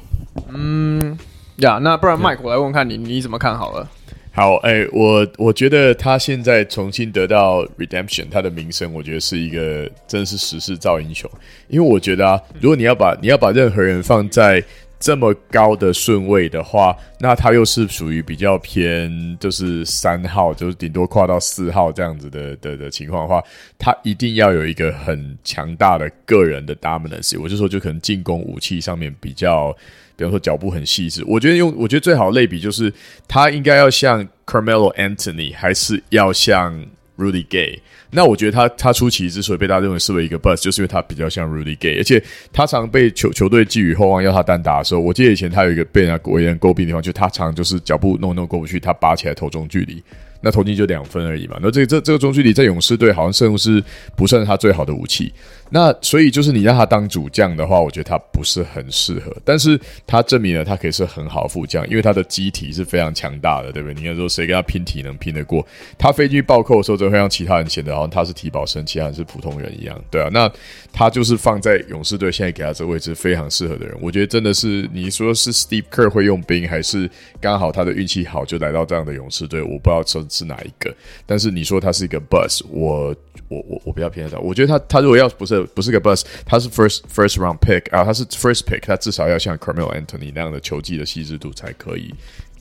[0.54, 1.18] 嗯，
[1.62, 3.88] 呀、yeah，那不然 Mike，我来问问看你，你怎么看好了？
[4.34, 11.30] 好，哎、欸，我我觉得他现在重新得到 redemption，他的名声，我觉得是一个真的是时势造英雄，
[11.68, 14.64] 因为我觉得啊，如果你要把你要把任何人放在
[15.02, 23.44] 这么高的顺位的话，那他又是属于比较偏，就是三号，就是顶多跨到四号这样子的的的情况的话，
[23.80, 27.38] 他一定要有一个很强大的个人的 dominance。
[27.42, 29.76] 我就说，就可能进攻武器上面比较，
[30.16, 31.24] 比方说脚步很细致。
[31.26, 32.94] 我觉得用，我觉得最好的类比就是，
[33.28, 36.86] 他应该要像 Carmelo Anthony，还是要像
[37.18, 37.82] Rudy Gay。
[38.12, 50.04] 那我觉得他他初期之所以被大家认为视为一个 bus，就是因为他比较像 Rudy Gay，而且他常被球球队寄予厚望要他单打的时候，我记得以前他有一个被人家国人诟病的地方，就他常就是脚步弄弄过不去，他拔起来投中距离。
[50.42, 51.58] 那投进就两分而已嘛。
[51.62, 53.84] 那这这这个中距离在勇士队好像似乎是
[54.16, 55.32] 不算是他最好的武器。
[55.74, 59.34] 那所以就是你让他当主将的话，我觉得他不是很适合。
[59.46, 63.94] 但是他证明了他可以是很好副将，因为他的机体是非常强大的，对不对？
[63.94, 65.66] 你看说谁跟他拼体能拼得过？
[65.98, 70.28] 他飞进去暴扣的时候，就会让其他人显得好像他是体保生，其他人是普通人一样，对啊。
[70.34, 70.52] 那
[70.92, 73.96] 他就是放在勇士队现在给他这个位置非常适合的人。
[74.02, 79.62] 我觉得真的是你说是 Steve Kerr 会用兵，还是刚好他的运气好就来到这样的勇士队？
[79.62, 80.92] 我不知道说是哪一个。
[81.26, 83.16] 但是你说他是一个 bus，我
[83.48, 92.14] 我我我比较偏向，我觉得他他如果要不是不是个 bus，他是 first first round pick 啊，他是 first pick，他至少要像 Carmel Anthony 那样的球技的细致度才可以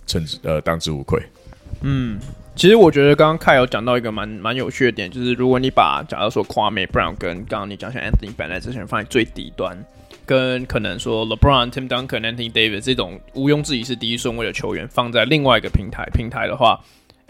[0.07, 1.23] 称之呃当之无愧。
[1.83, 2.19] 嗯，
[2.57, 9.79] 其实我觉得刚刚 Kyle 有讲到一个蛮蛮有趣的点，就是如果你把假如说 Kwame Brown 跟刚刚你讲像 Anthony Bennett 这些人放在最底端，
[10.27, 16.81] 跟可能说 LeBron、Tim Duncan、Anthony Davis 这种毋庸置疑是第一顺位的球员放在另外一个平台平台的话。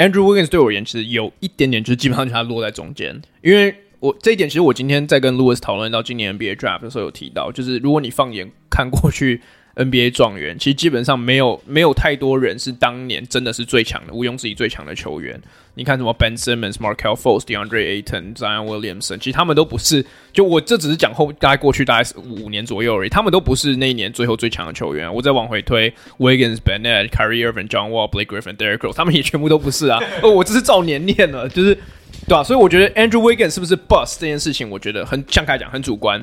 [0.00, 3.20] Andrew Wiggins 对我而言，其实有一点点，就是基本上就他落在中间。
[3.42, 9.42] 因为我这一点，其实我今天在跟 Louis 讨论到今年 NBA Draft 的时候有提到，就是如果你放眼看过去
[9.76, 15.40] NBA 状元，其实基本上没有没有太多人是当年真的是最强的，毋庸置疑最强的球员。
[15.74, 20.04] 你看什么 Ben Simmons、Markelle Fultz、DeAndre Ayton、Zion Williamson，其实他们都不是。
[20.32, 25.12] 就我这只是讲后大概过去大概是五年左右而已，他们都不是那一年最后最强的球员。
[25.12, 30.02] 我再往回推，Wiggins、Bennett、Kyrie Irving、John Wall、Blake Griffin、Derrick Rose，他们也全部都不是啊。
[30.22, 32.44] 哦，我这是照年念了，就是对吧、啊？
[32.44, 36.22] 所以我觉得 Andrew Wiggins 是不是 Bust 这件事情，我觉得很像开讲很主观。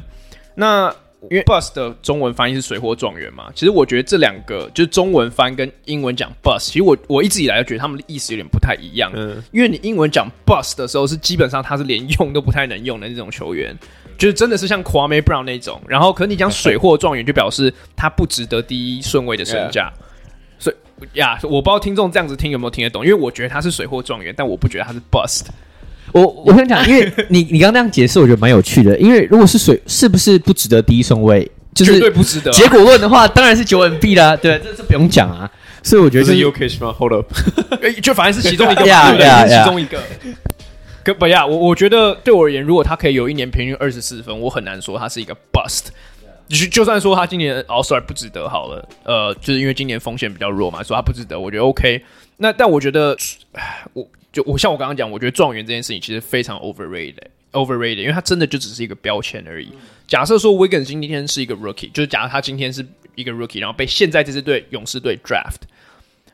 [0.55, 0.93] 那
[1.29, 9.11] 因为 bust 的中文翻译是水货状元嘛，其实我觉得这两个就是中文翻跟英文讲 bust，其实我我一直以来就觉得他们的意思有点不太一样。
[9.15, 13.75] 嗯，因为你英文讲 bust 的时候是基本上他是连用都不太能用的那种球员，
[14.17, 15.81] 就是真的是像 Kwame Brown 那种。
[15.87, 19.91] 然后，可是你讲水货状元就表示他不值得第一顺位的身价。
[20.59, 20.75] 所以
[21.19, 25.47] 呀，我不知道听众这样子听有没有听得懂，因为我觉得他是水货状元，但我不觉得他是 bust。
[26.21, 28.97] 我我跟你讲， 因为你你刚刚那样解释，我觉得蛮有趣的。
[28.97, 31.49] 因为如果是水，是不是不值得第一顺位？
[31.73, 32.49] 就是绝对不值得。
[32.51, 34.35] 结果论的话，当然是九 N B 啦。
[34.35, 35.49] 对，这这不用讲啊。
[35.83, 37.31] 所以我觉得是 Jokic 吗？Hold up，
[38.01, 39.49] 就反正是其中一个嘛， 对不对？
[39.49, 40.01] 是其中一个。
[41.03, 45.85] 可不呀，我我觉得对我而言，如果他可以有一年平均二十四分，我很难说他是一个 bust。
[46.49, 52.01] 就就算说他今年 All Star 不值得好了，呃，就是因为今年风险比较弱嘛，说他不值得，我觉得 OK。
[52.37, 53.17] 那但我觉得，
[53.93, 54.07] 我。
[54.29, 59.71] 就我像我刚刚讲，我觉得状元这件事情其实非常 overrated，overrated，因为他真的就只是一个标签而已。
[60.05, 62.85] 假设说 Wiggins 今天是一个 rookie，就是假设他今天是
[63.15, 65.61] 一个 rookie，然后被现在这支队勇士队 draft，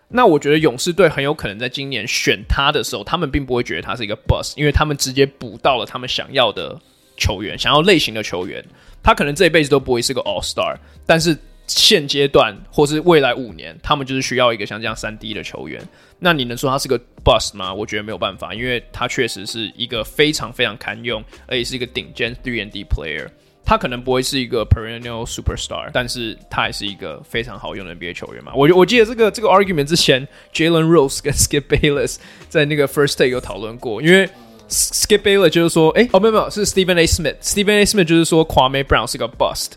[0.09, 6.77] 那我觉得勇士队很有可能在今年选他的时候，他们并不会觉得他是一个 bust，因为他们直接补到了他们想要的
[7.15, 8.61] 球员，想要类型的球员。
[9.01, 10.75] 他可能这一辈子都不会是个 All Star，
[11.05, 11.37] 但是
[11.79, 15.81] 现阶段或是未来五年，他们就是需要一个像这样三 D 的球员。
[16.19, 17.73] 那你能说他是个 bust 吗？
[17.73, 23.27] 我觉得没有办法，因为他确实是一个非常非常堪用，而且是一个顶尖 three and D player。
[23.65, 28.51] 他可能不会是一个 perennial superstar，但是他还是一个非常好用的 NBA 球员嘛。
[28.53, 32.17] 我我记得这个这个 argument 之前，Jalen Rose 跟 Skip Bayless
[32.49, 34.29] 在那个 First Take 有讨论过，因为
[34.67, 37.05] Skip Bayless 就是说，哎、欸，哦没有没有，是 Stephen A.
[37.05, 37.85] Smith，Stephen A.
[37.85, 39.71] Smith 就是说 Kwame Brown 是个 bust，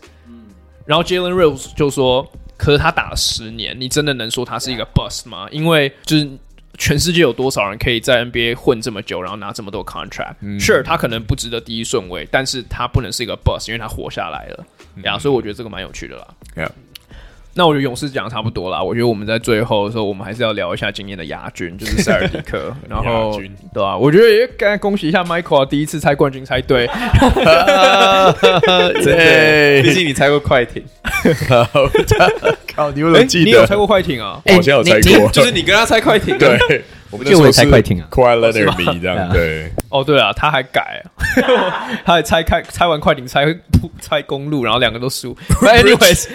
[0.87, 2.27] 然后 Jalen Rose 就说，
[2.57, 5.47] 可是他打了十年，你真的能说他是一个 bust 吗？
[5.51, 6.27] 因为就是。
[6.79, 10.35] 全世界有多少人可以在 NBA 混这么久，然后拿这么多 contract？
[10.41, 14.63] 嗯，Sure，他可能不值得第一顺位，但是他不能是一个 boss，因为他活下来了。
[15.03, 16.27] 呀、嗯，所以我觉得这个蛮有趣的啦。
[16.55, 16.69] Yeah.
[17.57, 18.81] 那我觉得勇士讲的差不多啦。
[18.81, 22.73] 我觉得我们在最后的时候，我们还是要聊一下今年的亚军，就是塞尔迪克。
[22.87, 23.97] 然后，亚军对吧、啊？
[23.97, 26.87] 我觉得也该恭喜一下 Michael，第一次猜冠军猜对。
[29.03, 30.83] 真的， 毕竟你猜过快艇。
[32.75, 33.45] 靠，你有记得？
[33.45, 34.39] 你有猜过快艇啊？
[34.45, 36.37] 我好像有猜过，就是你跟他猜快艇。
[36.37, 36.57] 对，
[37.09, 38.07] 我们就会猜快艇啊。
[38.11, 39.71] Kawhi Leonard 这样对。
[39.89, 41.03] 哦，对啊，他还改，
[42.05, 43.45] 他还拆开拆完快艇猜
[43.99, 45.35] 猜公路，然后两个都输。
[45.61, 46.27] But anyways，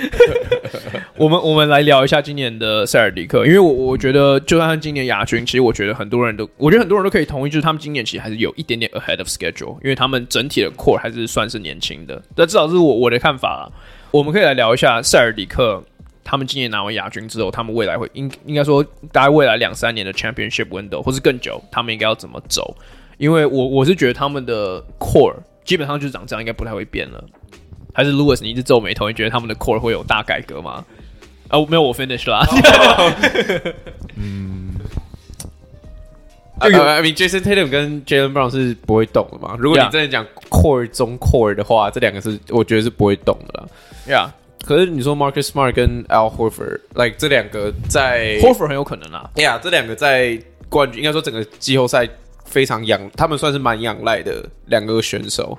[1.16, 12.22] 我们我们来聊一下今年的塞尔迪克，因为我我觉得就算今年亚军，其实我觉得很多人都，我觉得很多人都可以同意，就是他们今年其实还是有一点点 ahead of schedule，因为他们整体的 core 还是算是年轻的。
[12.34, 13.70] 但至少是我我的看法。
[14.10, 15.82] 我们可以来聊一下塞尔迪克，
[16.24, 22.76] 他们今年拿完亚军之后，他们未来会应应该说，大概未来两三年的 championship window 或是更久，他们应该要怎么走？
[23.18, 27.22] 因为我我是觉得他们的 core 基本上就是长这样，应该不太会变了。
[27.94, 30.84] 还是 Louis，你一直皱眉头，你觉得他们的 core 会有大改革吗？
[31.48, 32.42] 啊，没有，我 finish 啦。
[34.16, 34.74] 嗯
[36.58, 36.70] ，I
[37.02, 39.54] mean Jason Tatum 跟 Jaylen Brown 是不会动的嘛？
[39.58, 43.68] 如果你真的讲 core 中 core 的话，这两个是我觉得是不会动的啦。
[44.08, 44.30] Yeah，
[44.64, 49.30] 可是你说 Marcus Smart 跟 Al Horford，like 这两个在 Horford 很有可能啊。
[49.34, 50.38] Yeah，这两个在
[50.68, 52.08] 冠军应该说整个季后赛。
[52.44, 55.58] 非常仰，他们算是蛮仰赖的两个选手，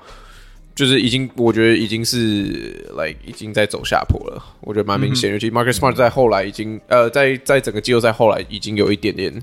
[0.76, 4.44] 就是已经，我觉得已经是，like 已经在走下坡了。
[4.62, 9.34] 我觉得蛮明显，尤其 Marcus Smart 在后来已经，呃，在在整个季后赛后来已经有一点点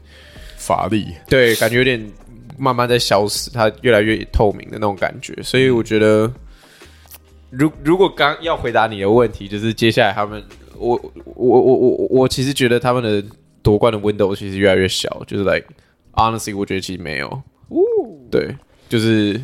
[0.59, 2.01] 乏力，对，感觉有点
[2.57, 5.37] 慢慢在消失，他越来越透明的那种感觉。
[5.43, 6.33] 所以我觉得，
[7.51, 10.43] 如如果刚要回答你的问题，就是接下来他们，
[10.79, 13.23] 我我我我我其实觉得他们的
[13.63, 15.67] 夺冠的 window 其实越来越小，就是 like。
[16.13, 17.29] Honestly，我觉得其实没有。
[17.69, 17.79] 哦，
[18.33, 18.57] 对，
[18.89, 19.41] 就是，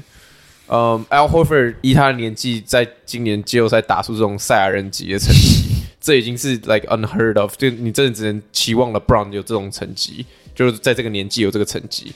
[0.66, 7.54] 嗯，Al Horford 以他的年纪，在今年季后赛打出这种赛亚人级的成绩， 这已经是 like unheard of。
[7.56, 10.26] 就你真的只能期望 LeBron 有这种成绩，
[10.56, 12.12] 就是在这个年纪有这个成绩，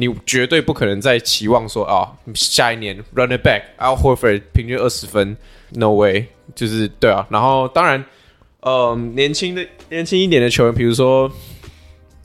[0.00, 5.36] 你绝对不可能再期望说啊，下一年 Run it back Al Horford 平均二十分
[5.70, 6.26] ，No way。
[6.52, 8.04] 就是对啊，然后当然，
[8.62, 11.30] 嗯，年轻的年轻一点的球员，比如说，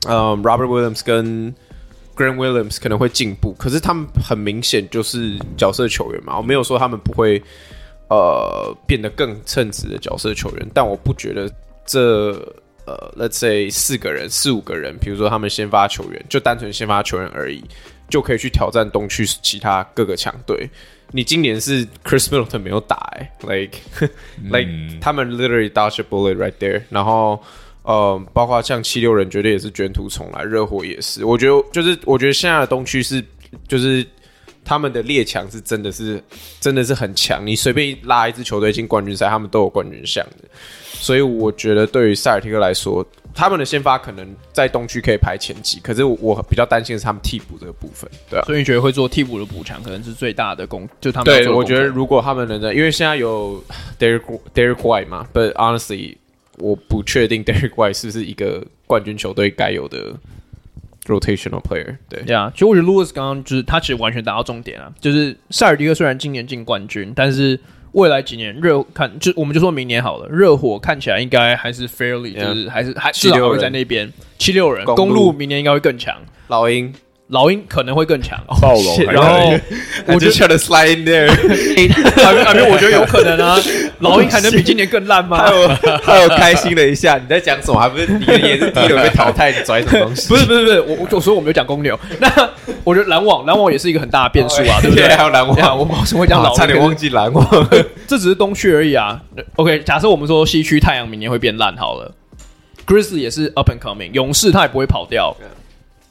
[0.08, 1.54] 嗯，Robert Williams 跟
[2.16, 6.36] Grant Williams 可能会进步，可是他们很明显就是角色球员嘛。
[6.36, 7.40] 我没有说他们不会
[8.10, 11.48] 呃变得更称职的角色球员，但我不觉得
[11.86, 12.32] 这
[12.86, 17.62] 呃，Let's say 四个人、四五个人，比如说他们先发球员，就单纯先发球员而已，
[18.08, 20.68] 就可以去挑战东区其他各个强队。
[21.12, 23.78] 你今年是 Chris Middleton 没有打，欸，like
[24.50, 27.42] like、嗯、他们 literally dodge a bullet right there，然后。
[27.88, 31.24] 呃，包括像七六人，绝对也是卷土重来，热火也是。
[31.24, 33.24] 我觉得，就是我觉得现在的东区是，
[33.68, 34.04] 就是
[34.66, 36.22] 他们的列强是真的是
[36.60, 37.46] 真的是很强。
[37.46, 40.48] 你随便拉一支球队进冠军赛，他们都有冠军相的。
[40.92, 48.44] 所以我觉得，对于塞尔提克来说，他们的先发可能在东区可以排前几，可是我比较担心的是他们替补这个部分，对啊。
[48.46, 53.62] 所以你觉得会做替补的补强，可能是最大的功，就他们对，我觉得如果他们能在，因为现在有
[53.98, 54.22] Derek
[54.54, 56.16] Derek White 嘛，But honestly。
[56.58, 60.14] 我不确定 Derek White 是不是一个冠军球队该有的
[61.06, 61.96] rotational player。
[62.08, 67.58] 对，呀，其实我觉得 Lewis 刚刚就是他其实完全达到重点啊，就是塞尔迪克虽然今年进冠军，但是
[67.92, 76.14] 未来几年热看就我们就说明年好了，热火看起来应该还是 fairly，就是还是还至少会在那边七六人，公路明年应该会更强，
[76.48, 76.92] 老鹰。
[77.28, 78.98] 老鹰可能会更强， 暴龙。
[79.12, 79.52] 然后
[80.06, 81.28] 我就 try to slide in there，
[82.46, 83.58] 阿边我觉得有可能啊。
[84.00, 85.48] 老鹰还能比今年更烂吗？
[85.48, 85.68] 他有
[86.04, 87.16] 他有开心了一下。
[87.16, 87.80] 你在讲什么？
[87.80, 90.28] 还不是你也是第一轮被淘汰，你拽什么东西？
[90.28, 91.98] 不是不是不是，我我说我没有讲公牛。
[92.20, 92.30] 那
[92.84, 95.08] 我觉得篮网篮网也是一个很大的变数啊，对不对？
[95.08, 96.56] 还有篮网，我为什么会讲老鹰？
[96.56, 97.44] 差点忘记篮网，
[98.06, 99.20] 这只是东区而已啊。
[99.56, 102.14] OK，假设我们说西区太阳明年会变烂好了
[102.86, 105.34] ，Grizzlies 也是 up and coming，勇士他也不会跑掉。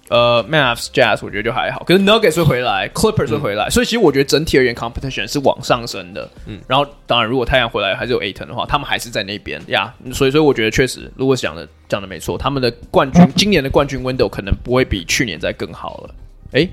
[0.09, 6.29] 呃，Mavs、Jazz 我觉得就还好，可是 Nuggets 会回来，Clippers 会回来，嗯、所以其实我觉得整体而言，competition 是往上升的。
[6.45, 9.91] 嗯，然后当然，如果太阳回来还是有 Ayton 的话，他们还是在那边呀。
[10.13, 16.15] 所以，所以我觉得确实，如果讲的讲的没错，他们的冠军、嗯、今年的冠军 window 可能不会比去年再更好了。
[16.51, 16.69] 哎，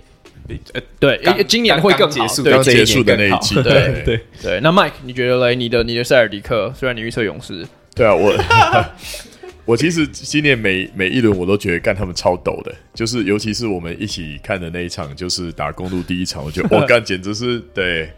[0.75, 1.19] 呃，对，
[1.49, 4.61] 今年会更好，结束刚结束的那一季，对对 对，对。
[4.61, 5.57] 那 Mike，你觉得嘞？
[5.57, 8.31] 你的你的塞尔迪克，虽然你预测勇士，对啊，我。
[9.65, 18.11] 我其实今年每每一轮我都觉得干他们超抖的，就是尤其是我们一起看的那一场，就是打公路第一场，我觉得 我干简直是对。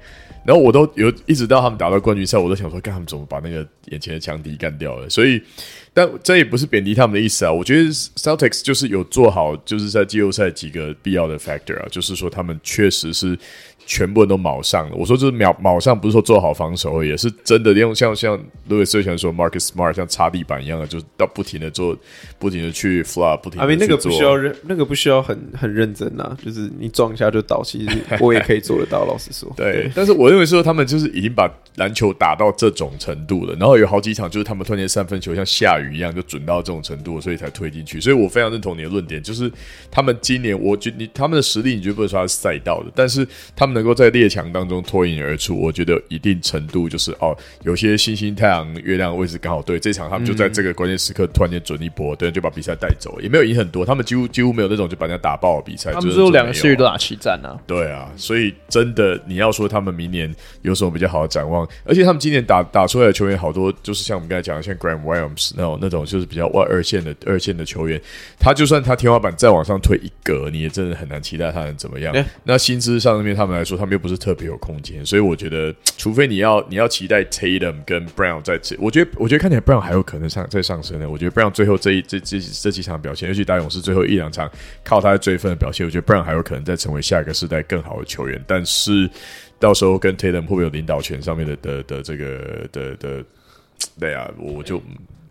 [0.47, 5.09] 然后我都有一直到他们打到冠军赛，我都想说，干他们怎么把那个眼前的强敌干掉了？
[5.09, 5.43] 所以，
[5.95, 7.53] 但这也不是贬低他们的意思啊。
[7.53, 13.39] 我觉得 Celtics 就是有做好，就是在季后赛几个必要的 factor 啊，就是说他们确实是。
[13.87, 14.97] 全部人都卯上了。
[14.97, 21.97] 我说就是秒卯上，不是说做好防守，也是真的用像像 Louis 最喜欢说 Marcus Smart 像擦地板一样的，就是到不停的做，
[22.39, 23.69] 不停的去 flop，不停的去做。
[23.69, 27.63] I mean, 那个不需要认，那个不需要很很认真呐，就是你撞一下就倒。
[27.63, 29.53] 其实 我也可以做得到，老实说。
[29.57, 38.01] 对，对但是我认为说他们就是已经把篮球打到这种程度了，然后有好几场就是他们突然间三分球像下雨一样就准到这种程度，所以才推进去。
[38.01, 39.51] 所以我非常认同你的论点，就是
[39.91, 43.74] 他们今年，我觉得你他们的实力，你绝对不能说他是赛道的，但是他们。
[43.75, 55.93] 能够在列强当中脱颖而出，我觉得一定程度就是哦，有些星星、太阳、月亮位置刚好对，这场他们就在这个关键时刻突然间准一波，对，就把比赛带走，也没有赢很多，他们几乎 几乎没有那种就把人家打爆的比赛。
[55.93, 57.61] 他们只有两个区域都打七战呢、啊。
[57.67, 68.01] 对啊，所以真的你要说他们明年有什么比较好的展望，而且他们今年打打出来的球员好多，就是像我们刚才讲的，像 Graham Williams 那种那种就是比较外二线的二线的球员，
[68.39, 72.13] 他就算他天花板再往上推一格，你也真的很难期待他能怎么样。
[72.15, 74.45] 欸、那薪资上面他们来说，他们又不是特别。
[74.45, 81.09] 有空间，所以我觉得， 除非你要你要期待 Tatum 跟 Brown 在这，我觉得我觉得看起来 Brown 还有可能上再上升呢。
[81.09, 84.51] 我觉得 Brown 最后这一这这这几场表现，尤其打勇士最后一两场，
[84.85, 88.39] 靠他的追分的表现，我觉得 Brown 还有可能再成为下一个世代更好的球员。
[88.47, 89.09] 但是
[89.59, 93.25] 到时候跟 Tatum 会不会有领导权上面的的的这个的的，
[93.99, 94.83] 对啊，我就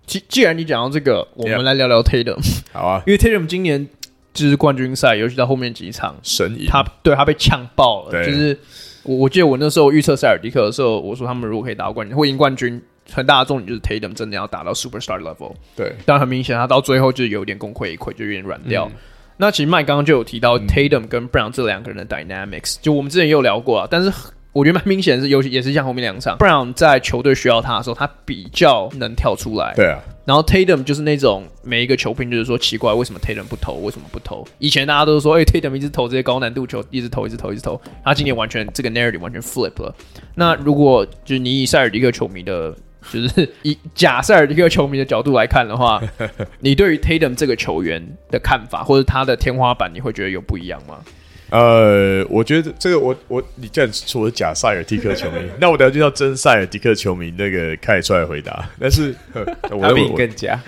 [0.07, 2.39] 既既然你讲到这个，我们来聊聊 Tatum。
[2.71, 3.87] 好啊，因为 Tatum 今年
[4.33, 6.15] 就是冠军赛，尤其到后面几场
[6.67, 8.57] 他对他被呛爆了，就是。
[9.05, 12.81] 我我记得我那时候预测塞尔迪克的时候，我说他们如果可以打到冠军，会赢冠军，
[13.11, 15.51] 很大的重点就是 Tatum 真的要打到 Superstar level。
[15.75, 18.87] 对，但很明显他到最后就有点功亏一篑，就有点软掉。
[18.89, 18.95] 嗯、
[19.35, 23.87] 那其实麦刚刚就有提到 Tatum 跟 Brown 这两个人的 dynamics，、嗯、就我们之前也有聊过啊。
[23.91, 24.09] 但是
[24.53, 29.73] 我觉得蛮明显的是，尤其也是像后面两场，Brown 在球队需要他的时候，他比较能跳出来。
[29.75, 29.99] 对啊。
[30.25, 33.73] 然后 Tatum 就是那种每一个球评就是说奇怪，为什么 Tatum 不投？
[33.81, 34.47] 为什么不投？
[34.59, 37.81] 以前大家都说，哎、欸、，Tatum 一直投这些高难度球，一直投，一直投，一直投。
[38.05, 39.93] 他今年完全这个 narrative 完全 flip 了。
[40.35, 42.73] 那如果就是你以塞尔迪克球迷的，
[43.11, 46.01] 就是 以假塞尔迪克球迷的角度来看的话，
[46.61, 48.01] 你对于 Tatum 这个球员
[48.31, 50.99] 的看法，或者他的天花板，你会觉得有不一样吗？
[51.53, 58.67] 呃，我觉得这个我我你这样说我是假塞尔蒂克球迷，那我等下就叫真塞尔蒂克球迷那个开始出来回答。
[58.79, 59.13] 但是
[59.69, 60.59] 我比你更假，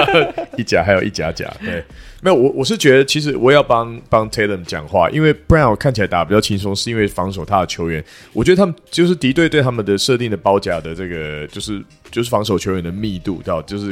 [0.58, 1.50] 一假还有一假假。
[1.64, 1.82] 对，
[2.20, 13.90] 没有我我是觉得其实我要帮帮 Tatum 讲话，因为 Brown 看起来打比较轻松，是因为防守他的球员，我觉得他们就是敌对对他们的设定的包夹的这个就是就是防守球员的密度到就是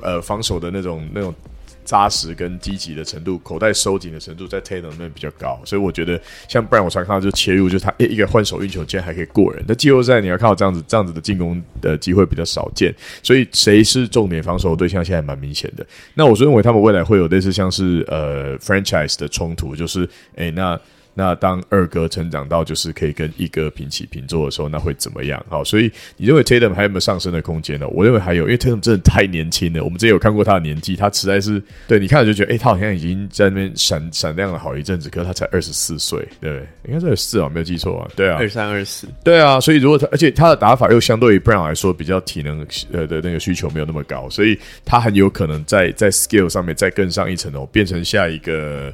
[0.00, 1.34] 呃防守的那种那种。
[1.84, 9.64] 扎实跟积极的程度，口袋收紧的程度，在 Taylor 那边比较高，所以我觉得像不然我常看到就切入，就是他一一个换手运球，竟然还可以过人。
[9.68, 15.86] 那季后赛你要看到这样子这样子的进攻的机会比较少见，所以谁是重点防守对象，现在蛮明显的。
[16.14, 20.80] 那我是认为他们未来会有类似像是呃 franchise 的冲突，就是诶、那。
[21.14, 25.44] 那当二哥成长到就是可以跟一哥平起平坐的时候，那会怎么样？
[25.48, 27.86] 好，所以你认为 Tatum 还有没有上升的空间呢？
[27.88, 29.84] 我认为还有，因为 Tatum 真的太年轻了。
[29.84, 36.66] 我们之前有看过他的年纪，他实在是对你看了就觉得，哎、欸，他好像已经在那边闪闪亮了好一阵子，可是他才二十四岁，对不对？
[36.88, 39.60] 应该是二十四啊，没有记错啊，对啊，二三二四，对啊。
[39.60, 48.92] 所以如果他，而且他的打法又相对于 Brown 来说比较体能呃的那个需求没有那么高，所以他很有可能在在 skill 上面再更上一层楼，变成下一个。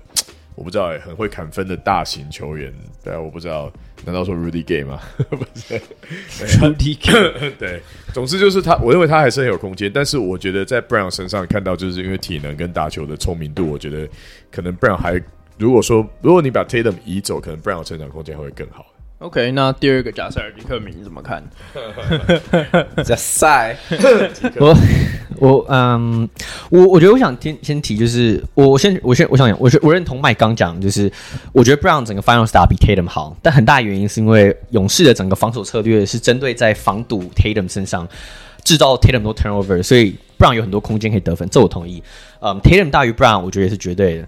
[0.60, 2.70] 我不知道哎、欸，很会砍分的大型球员，
[3.02, 3.72] 对啊，我不知道，
[4.04, 5.00] 难道说 Rudy Gay 吗？
[5.30, 5.80] 不是
[6.58, 7.80] ，Rudy Gay， 对，
[8.12, 14.06] 总之就是他，我认为他还是很有空间，但是我觉得在 Brown 身上看到，就是因为体能跟打球的聪明度，我觉得
[14.52, 15.18] 可能 Brown 还，
[15.56, 18.84] 如果说如果你把 Tatum 移走，可能 Brown 成长空间会更好。
[19.20, 21.44] OK，那第二个假塞尔迪克名你怎么看？
[23.04, 23.76] 假赛，
[24.58, 24.74] 我
[25.38, 26.26] 我嗯，
[26.70, 31.12] 我我觉得我想先先提，就是我我先我先我想讲，我我认同麦刚讲，就是
[31.52, 38.08] 我觉得 Brown 整个 Final Star 比 Tatum 好，但很大原因是因为勇士的整个防守策略是针对在防堵 Tatum 身上
[38.64, 42.02] 制造 Tatum 多 turnover，所以 Brown 有很多空间可以得分，这我同意。
[42.40, 44.22] 嗯，Tatum 大于 Brown，我觉得也是绝对的。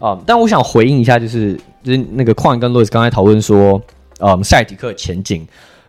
[0.00, 3.80] 啊、嗯，但我想回应一下，就是就是那个矿跟 Louis 刚才讨论说，
[4.18, 5.40] 呃，塞尔迪克前景，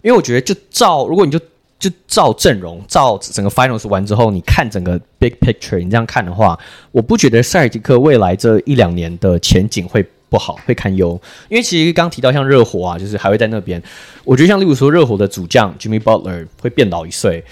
[0.01, 1.39] 因为我觉得就照如果你就
[1.77, 6.57] 就照阵容，照整个 Finals 完之后，你看整个 Big Picture，你这样看的话，
[6.91, 11.19] 我不觉得塞尔迪克未来这一两年的前景会不好，会堪忧。
[11.49, 13.81] 因为其实刚提到像热火啊，就是还会在那边，
[14.23, 17.43] 我觉得像例如说热火的主将 Jimmy Butler 会变老一岁，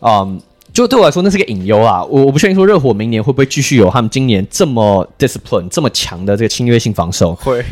[0.00, 0.40] 嗯。
[0.72, 2.04] 就对我来说，那是个隐忧啊！
[2.04, 7.34] 我我不确定说热火明年会不会继续有他们今年这么 discipline 这么强的这个侵略性防守。
[7.36, 7.64] 会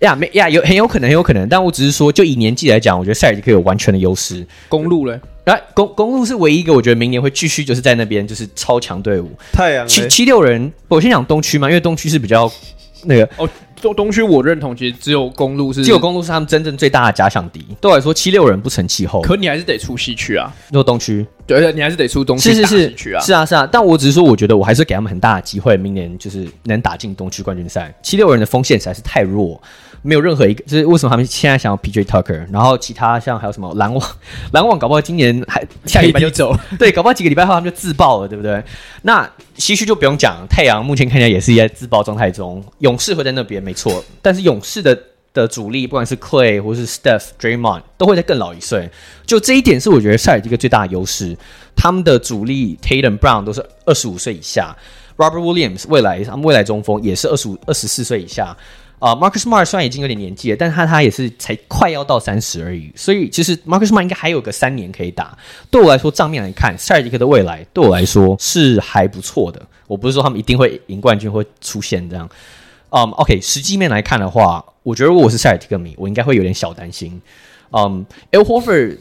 [0.00, 1.48] 呀，没呀，有很有可能，很有可能。
[1.48, 4.46] 但我只是说，就以年纪来讲，我觉得塞尔提克有完全的优势。
[4.68, 9.30] 公路嘞，来公公路是唯一一个我觉得明年会继续就是在那边就是超强队伍。
[9.52, 12.50] 太阳七七六人，我先讲东区嘛，因为东区是比较
[13.04, 13.48] 那个哦。
[13.82, 17.64] 东东区我认同，其实只有公路是，只有公路是他们真正最大的假想敌。
[17.80, 19.22] 对我来说，七六人不成气候。
[19.22, 21.26] 可你还是得出西区啊，做东区。
[21.46, 22.52] 对，你还是得出东区。
[22.52, 23.66] 是是是，是啊是啊。
[23.72, 27.90] 但我只是说，我觉得我还是给他们很大的机会，明年就是能打进东区冠军赛。
[28.02, 29.58] 七六人的锋线实在是太弱。
[30.02, 34.10] 没有任何一个，就是为什么他们现在想要 PJ Tucker，然后其他像还有什么篮网，
[34.52, 38.62] 篮网搞不好今年还下礼拜就走， 对，搞不好几个礼拜后他们就自爆了，对不对？
[39.02, 44.98] 那西区就不用讲，太阳目前看起来也是一在自爆状态中，勇士会在那边没错，但是勇士的
[45.34, 48.90] 的主力不管是 Clay 或是 Steph Draymond 都会在更老一岁，
[49.26, 51.36] 就这一点是我觉得塞尔提克最大的优势，
[51.76, 54.74] 他们的主力 Tatum Brown 都是二十五岁以下
[55.18, 58.56] ，Robert Williams 未来他们未来中锋也是二十五二十四岁以下。
[59.00, 65.36] 啊、uh,，Marcus Smart 虽然已经有点年纪了，但是他他也是才快要到三十而已，所以其实 Marcus Smart 应该还有个三年可以打。
[65.70, 69.60] 对我来说，账面来看，塞尔提克的未来对我来说是还不错的。
[69.86, 72.28] 我不是说他们一定会赢冠军会出现这样。
[72.90, 77.20] 嗯、，OK，实际面来看的话，我觉得如果我是塞尔提克迷，我应该会有点小担心。
[77.70, 78.98] 嗯、，El Horford。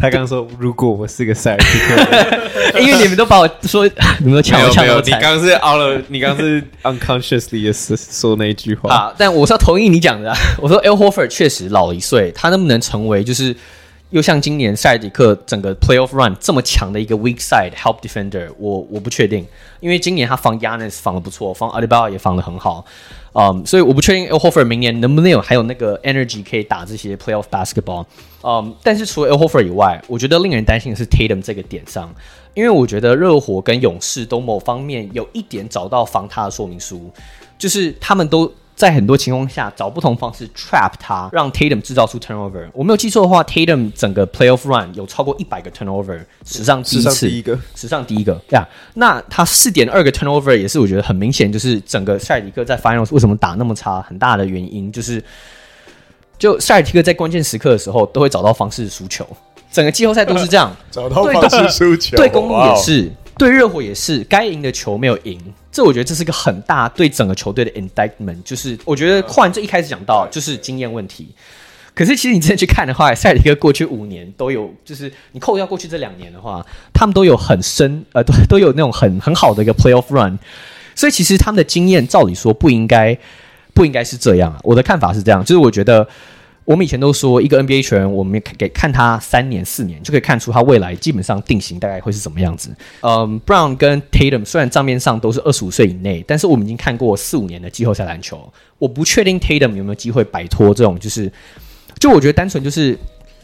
[0.00, 3.84] 他刚刚说：“如果我是个赛尔提克，因为你们都把我说，
[4.22, 5.02] 你们都抢我抢我。
[5.04, 7.72] 你刚刚是 out of，你刚刚是 unconsciously
[8.20, 9.12] 说那一句话啊。
[9.18, 10.38] 但我是要同意你讲的、啊。
[10.58, 13.56] 我说 Al Horford 确实老一岁，他能不能成为就是
[14.10, 18.48] 又像今年塞尔提克整个 playoff run 这么强的一个 weak side help defender？
[18.58, 19.46] 我我不确定，
[19.80, 22.84] 因为今年他防 Giannis 防的不错，防 Adibao 也防的很好。
[23.34, 28.04] 嗯、所以我不确定 Al Horford 明年能不能有还有那个 energy 可以打这些 playoff basketball。
[28.42, 32.12] 嗯、但是除了 Al Horford 以外，我觉得令人担心的是 Tatum 这个点上，
[32.54, 37.10] 因为我觉得热火跟勇士都某方面有一点找到防他的说明书，
[37.58, 38.50] 就是他们都。
[38.78, 42.64] 在很多情况下找不同方式 trap 他，让 Tatum 制造出 turnover。
[42.72, 48.62] 我没有记错的话，Tatum 整个 playoff run 有超过一百个 turnover，史上第一次，史上第一个，史上第一个呀。
[48.62, 55.20] Yeah, 那他四点二个 turnover 也是我觉得很明显，就是整个塞尔提克在 finals 为什么打那么差，很大的原因就是，
[56.38, 59.26] 就塞尔提克在关键时刻的时候都会找到方式输球，
[59.72, 63.10] 整个季后赛都是这样， 找到方式输球，对公路也是。
[63.38, 68.42] 对热火也是，该赢的球没有赢，这我觉得这是一个很大对整个球队的 indictment。
[68.44, 71.28] 就是我觉得换这一开始讲到就是经验问题，
[71.94, 80.36] 可是其实你真的去看的话，塞尔提克过去五年都有，就是你扣掉过去这两年的话，他们都有很深呃都都有那种很很好的一个 playoff run，
[80.96, 83.16] 所以其实他们的经验照理说不应该
[83.72, 84.58] 不应该是这样啊。
[84.64, 86.06] 我的看法是这样，就是我觉得。
[86.68, 92.68] 我们以前都说，一个 NBA 球员，我们给看他三年、四年，就可以看出他未来基本上定型大概会是什么样子。
[93.00, 101.32] 嗯，Brown 跟 Tatum 虽然账面上都是二十五岁以内，但是我们已经看过四五年的季后赛篮球，我不确定 Tatum 有没有机会摆脱这种，就是，
[101.98, 102.98] 就我觉得单纯就是。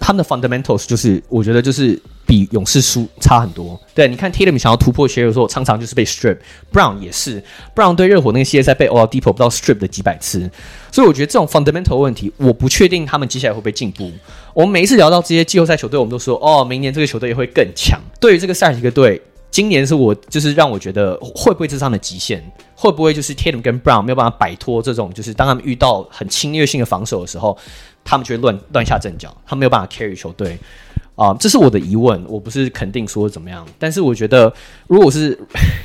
[0.06, 3.80] 他们的 fundamentals 就是，我觉得就是比勇士输差很多。
[3.94, 6.36] 对，你看 Tatum 想要突破鞋的时候，常常就是被 strip。
[6.70, 7.42] Brown 也是
[7.74, 10.50] ，Brown 对热火那个系列赛被 all deep 不到 strip 的几百次。
[10.92, 14.12] 所以我觉得这种 fundamental 问题，我不确定他们接下来会不会进步。
[14.52, 17.98] 我们每一次聊到这些季后赛球队，我们都说，哦，明年这个球队也会更强。
[18.20, 19.22] 对于这个塞尔提克队，
[19.54, 22.42] 今年是我就是让我觉得会不会这是他们的极限？
[22.74, 27.56] 会不会就是 Tatum 跟 Brown 没有办法摆脱这种，就是当他们遇到很侵略性的防守的时候，
[28.02, 30.58] 他们就会乱乱下阵脚，他没有办法 carry 球队
[31.14, 32.20] 啊、呃，这是我的疑问。
[32.26, 34.52] 我不是肯定说怎么样，但是我觉得，
[34.88, 35.38] 如果是，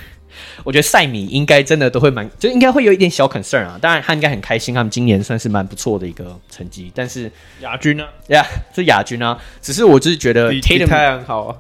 [0.66, 3.78] 我觉得赛米应该真的都会蛮，就应该会有一点小 concern 啊。
[3.80, 6.92] 当然，他应该很开心，他们今年算是蛮不错的一个成绩。
[6.96, 8.04] 但是亚军呢？
[8.30, 8.44] 呀，
[8.74, 9.38] 是亚军啊。
[9.62, 11.56] 只是我就是觉得 Tatum 太阳好啊。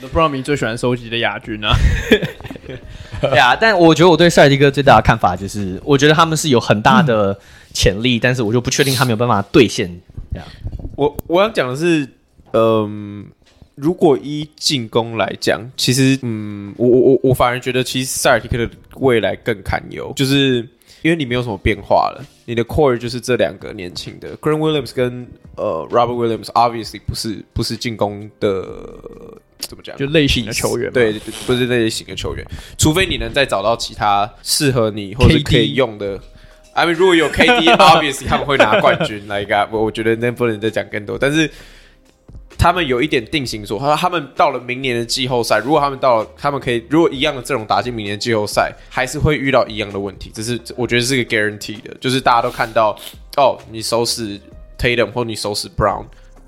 [0.00, 1.74] The Brown 迷最喜欢收集的亚军啊。
[3.20, 7.32] 对啊，但我觉得我对塞尔提克最大的看法就是，我觉得他们是有很大的。
[7.32, 7.36] 嗯
[7.76, 9.86] 潜力，但是我就不确定他没有办法兑现。
[10.32, 10.48] 这样，
[10.96, 12.08] 我我想讲的是，
[12.54, 13.26] 嗯，
[13.74, 20.66] 如果依进攻来讲，其实，嗯，我我我我反而觉得，其实塞尔提克的未来更堪忧，就是
[21.02, 25.26] 因为你没有什么变化了，你的 core 就是这两个年轻的 Green Williams 跟
[25.56, 28.64] 呃 Robert Williams，obviously 不是不是进攻的
[29.58, 29.96] 怎么讲？
[29.96, 31.12] 就类型的球员，对，
[31.46, 32.46] 不是类型的球员，
[32.78, 36.20] 除非你能再找到其他适合你或者可以用的。
[36.72, 39.26] I mean，如果有 KD，obviously 他们会拿冠军。
[39.26, 41.50] 来一个，我我觉得那不能再讲更多，但是。
[42.58, 50.30] 他们有一点定型说，他说他们到了明年的季后赛，如果他们到了，他们可以如果一样的阵容打进明年季后赛，还是会遇到一样的问题。
[50.32, 52.98] 这是我觉得是个 guarantee 的，就是大家都看到，
[53.36, 54.40] 哦，你收拾
[54.78, 56.06] Tatum 或你收拾 Brown，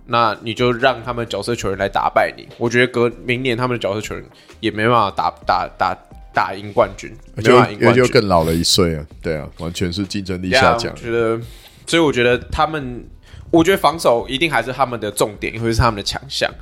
[0.09, 2.49] 那你就让他们角色球员来打败你。
[2.59, 4.25] 我觉得隔明年他们的角色球员
[4.59, 5.97] 也没办法打打打
[6.35, 10.93] 打赢冠军，没办法赢冠军，就更老了一岁啊，对啊，完全是竞争力下降。
[10.93, 11.41] Yeah, 我觉得，
[11.87, 13.07] 所以我觉得他们。
[13.51, 16.53] 我觉得防守一定还是他们的重点，会是他们的强项。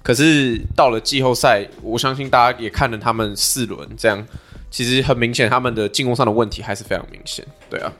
[0.00, 4.24] 可是到了季后赛，我相信大家也看了他们四轮，这样
[4.70, 7.44] 其实很明显，他们的进攻上的问题还是非常明显。
[7.68, 7.92] 对啊，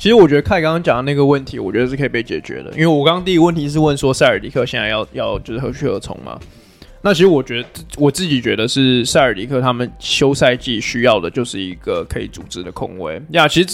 [0.00, 2.70] 其实我觉得凯刚刚讲的那个问题，我觉得是可以被解决的。
[2.70, 6.40] 因为我刚刚第一个问题是问说塞尔迪克现在要要就是何去何从嘛？
[7.02, 13.46] 那其实我觉得，我自己觉得是塞尔迪克他们休赛季需要的就是一个可以组织的空位呀。
[13.46, 13.66] 其实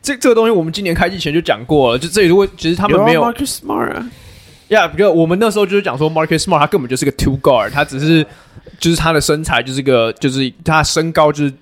[0.00, 4.10] 这这个东西我们今年开季前就讲过了，就这里如果其实他们没有 Marcus Smart 啊，
[4.68, 8.24] 呀，比如我们那时候就是讲说 Marcus Smart 他根本就是个 two guard，他只是
[8.78, 11.52] 就是他的身材就是个就是他身高就是。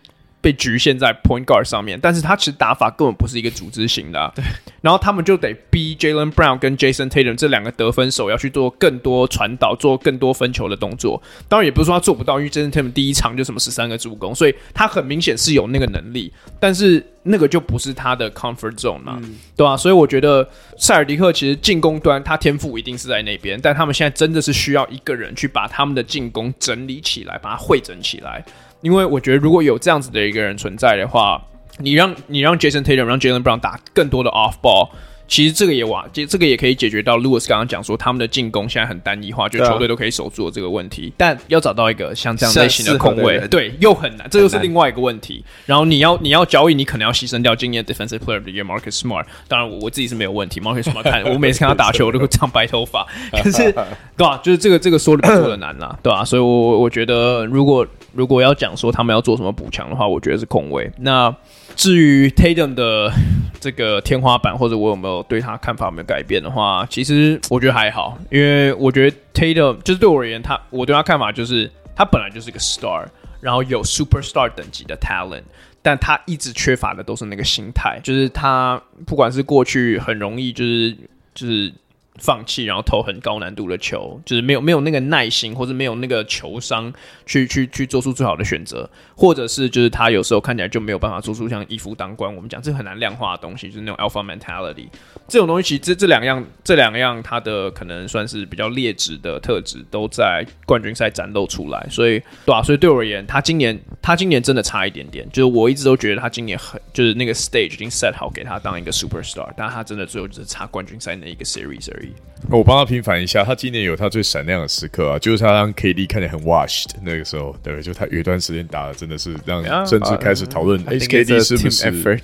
[0.41, 4.33] 被局限在 point guard 上面，但是他其实打法根本不是一个组织型的、啊。
[4.35, 4.45] 对，
[4.81, 11.21] 然后他们就得逼 Jaylen Brown 跟 Jason Tatum 这两个得分手要去做更多传导，做更多分球的动作。
[11.49, 19.77] 当然也不是说他做不到，因为 Jason Tatum 第一场就什么十三个助攻，所以他很明显是有那个能力，但是那个就不是他的 comfort zone 嘛、嗯，对吧、啊？
[19.77, 28.45] 所以我觉得塞尔迪克其实进攻端他天赋一定是在那边，但他们现在真的是需要一个人去把他们的进攻整理起来，把它汇整起来。
[28.87, 31.43] 因为我觉得如果有这样子的一个人存在的话，
[31.79, 34.91] 你让你让 Jason Tatum 让 Jaylen Brown 打更多的 off ball。
[35.29, 41.13] 其实这个也哇，这这个也可以解决到 Lewis 刚刚讲说他们的进攻现在很单一化，就球队都可以守住这个问题。
[41.17, 45.45] 但要找到一个像这样类型的控卫，对，又很难，这又是另外一个问题。
[45.65, 49.25] 然后你要你要交易，你可能要牺牲掉今年 Defensive Player the Year Marcus Smart。
[49.49, 53.05] 当然我我自己是没有问题，Marcus Smart 看 我每次看他打球我都会长白头发。
[53.33, 54.41] 可是对吧？
[54.45, 56.25] 就是这个这个说的比做的难啦，对吧？
[56.25, 57.85] 所以我我觉得如果
[58.17, 60.91] 如果要讲说他们要做什么补强的话，我觉得是控卫。
[60.99, 61.35] 那
[61.75, 63.13] 至于 Tatum 的
[63.61, 73.05] 这个天花板，或者我有没有对他看法有没有改变的话，其实我觉得还好，因为我觉得 Tatum 就是对我而言，他我对他看法就是他本来就是个 star，
[73.41, 75.43] 然后有 superstar 等级的 talent，
[75.83, 80.97] 但他一直缺乏的都是那个心态，就是他不管是过去很容易就是
[81.35, 81.73] 就是。
[82.19, 86.93] 放弃，然后投很高难度的球，就是没有没有那个耐心，或者没有那个球商
[87.25, 94.87] 去去去做出最好的选择，或者是就是他有时候看起来就没有办法做出像一夫当关，我们讲这很难量化的东西，就是那种 alpha mentality
[95.29, 112.06] 这种东西，其实这这两样这两样他的可能算是比较劣质的特质，都在冠军赛展露出来，所以对啊，所以对我而言，他今年他今年真的差一点点，就是我一直都觉得他今年很就是那个 stage 已经 set 好给他当一个 superstar，但他真的最后只是差冠军赛那一个 series 而已。
[112.51, 121.91] 我帮他平反一下，他今年有他最闪亮的时刻啊，就是他让 KD 看起来很 washed 那个时候，对，就他有一段时间打的真的是让甚至开始讨论 HKD 是不是？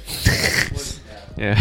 [1.37, 1.57] 嗯，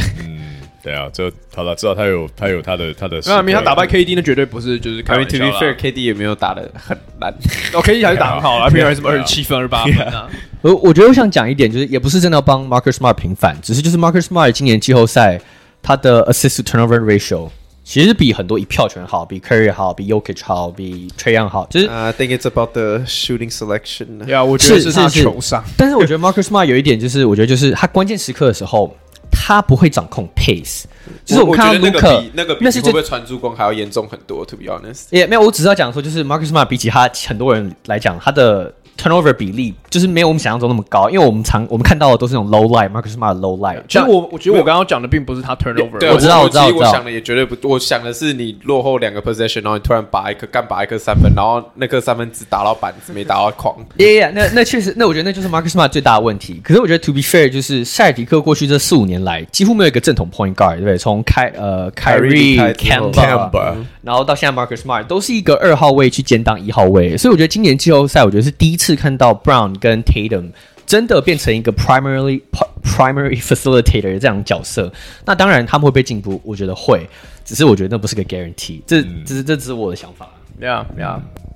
[0.83, 3.21] 对啊，就好了，知道他有他有他的他的。
[3.25, 7.33] 那明他打败 KD 那绝对不是就是开玩笑 To be fair，KD 也没有打的很烂，
[7.73, 10.29] 哦，KD 还是打很好了， 平均什么二十七分、二十八分啊。
[10.61, 15.39] 我我觉得我想讲一点，就是也不是真的要帮 Marcus Smart 平反，只是就是 Marcus Smart 今年季后赛
[15.81, 17.49] 他的 assist to turnover ratio。
[17.91, 21.67] 其实比很多一票全好，比 Curry 好，比 Jokic 好，比 Trae Young 好。
[21.69, 24.25] 就是、uh, I think it's about the shooting selection。
[24.25, 25.61] 对啊，我觉得是他球上。
[25.75, 28.95] 但是我觉得 Marcus Smart 有一点，就是我觉得就是他关键时刻的时候，
[29.29, 30.83] 他不会掌控 pace。
[31.25, 38.73] 就是我们看到 Luka 那个，那是会不会传助攻还要严重很多？To be honest，也、yeah, 没有，我只是要讲说，就是 Marcus Smart 比起他很多人来讲，他的。
[38.97, 43.81] Turnover 比例就是没有我们想象中那么高，因为我们常我们看到的都是那种 low line，Marcus Smart low line。
[43.87, 53.75] 其实我我觉得我刚刚讲的并不是他 turnover，对，我知道我知道我，我想的也绝对不，我想的是你落后两个 possession，然后你突然拔一颗干拔一颗三分，然后那颗三分只打到板子没打到框。
[53.97, 56.61] 耶、yeah, yeah，那那确实，那我觉得那就是 Marcus Smart 最大的问题。
[56.63, 60.97] 可是我觉得 to be fair，就是塞尔迪克过去这四五年来几乎没有一个正统 point guard，对不对？
[60.97, 69.71] 从凯呃凯瑞、Kemba，然后到现在 Marcus Smart 都是一个二号位去兼当一号位，所以我觉得今年季后赛我觉得是第一次看到 Brown。
[69.79, 70.51] 跟 Tatum
[70.85, 72.41] 真的变成一个 primarily
[72.83, 74.91] primary facilitator 这样的角色，
[75.25, 76.39] 那当然他们会不会进步？
[76.43, 77.07] 我觉得会，
[77.43, 80.29] 只是我觉得那不是个 guarantee，这、嗯、这是这只是我的想法。
[80.59, 80.85] 呀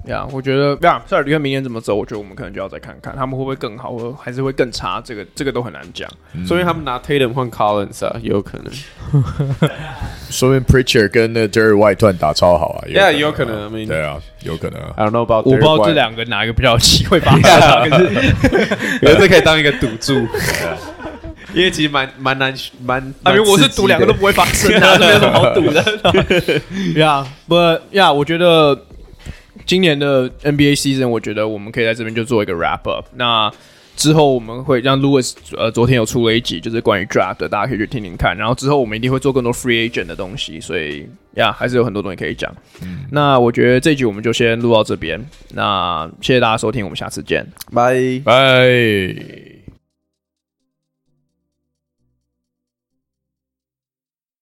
[0.07, 0.27] 呀呀！
[0.31, 1.95] 我觉得呀，塞尔迪克明年怎么走？
[1.95, 5.01] 我觉得我们可能就要再看看他们会不会更好，或还是会更差。
[5.03, 6.09] 这个这个都很难讲。
[6.45, 8.71] 说明他们拿 Tatum 换 Collins 啊，也有可能。
[10.29, 14.93] 说明 Preacher 跟那 White 突然打超好啊，Yeah，有可能，对啊，有可能啊。
[14.97, 20.13] I don't know about，我不知道这两个哪一个比较有机会发 是我觉得这可以当一个赌注，
[21.53, 22.53] 因为其实蛮蛮难
[22.83, 25.83] 蛮，因为我是赌两个都不会发生的，没有什么好赌的。
[26.99, 27.55] 呀，不
[27.91, 28.77] 呀，我觉得
[29.65, 33.05] 今年的 NBA season，我觉得我们可以在这边就做一个 wrap up。
[33.15, 33.51] 那
[33.95, 38.35] 之后我们会让 Louis 呃，昨天有出了一集，就是关于 draft 的，大家可以去听听看。
[38.37, 42.53] 然后之后我们一定会做更多 free agent 的东西，所以呀，还是有很多东西可以讲。
[42.81, 45.25] 嗯，那我觉得这一集我们就先录到这边。
[45.53, 49.54] 那谢谢大家收听，我们下次见，拜拜。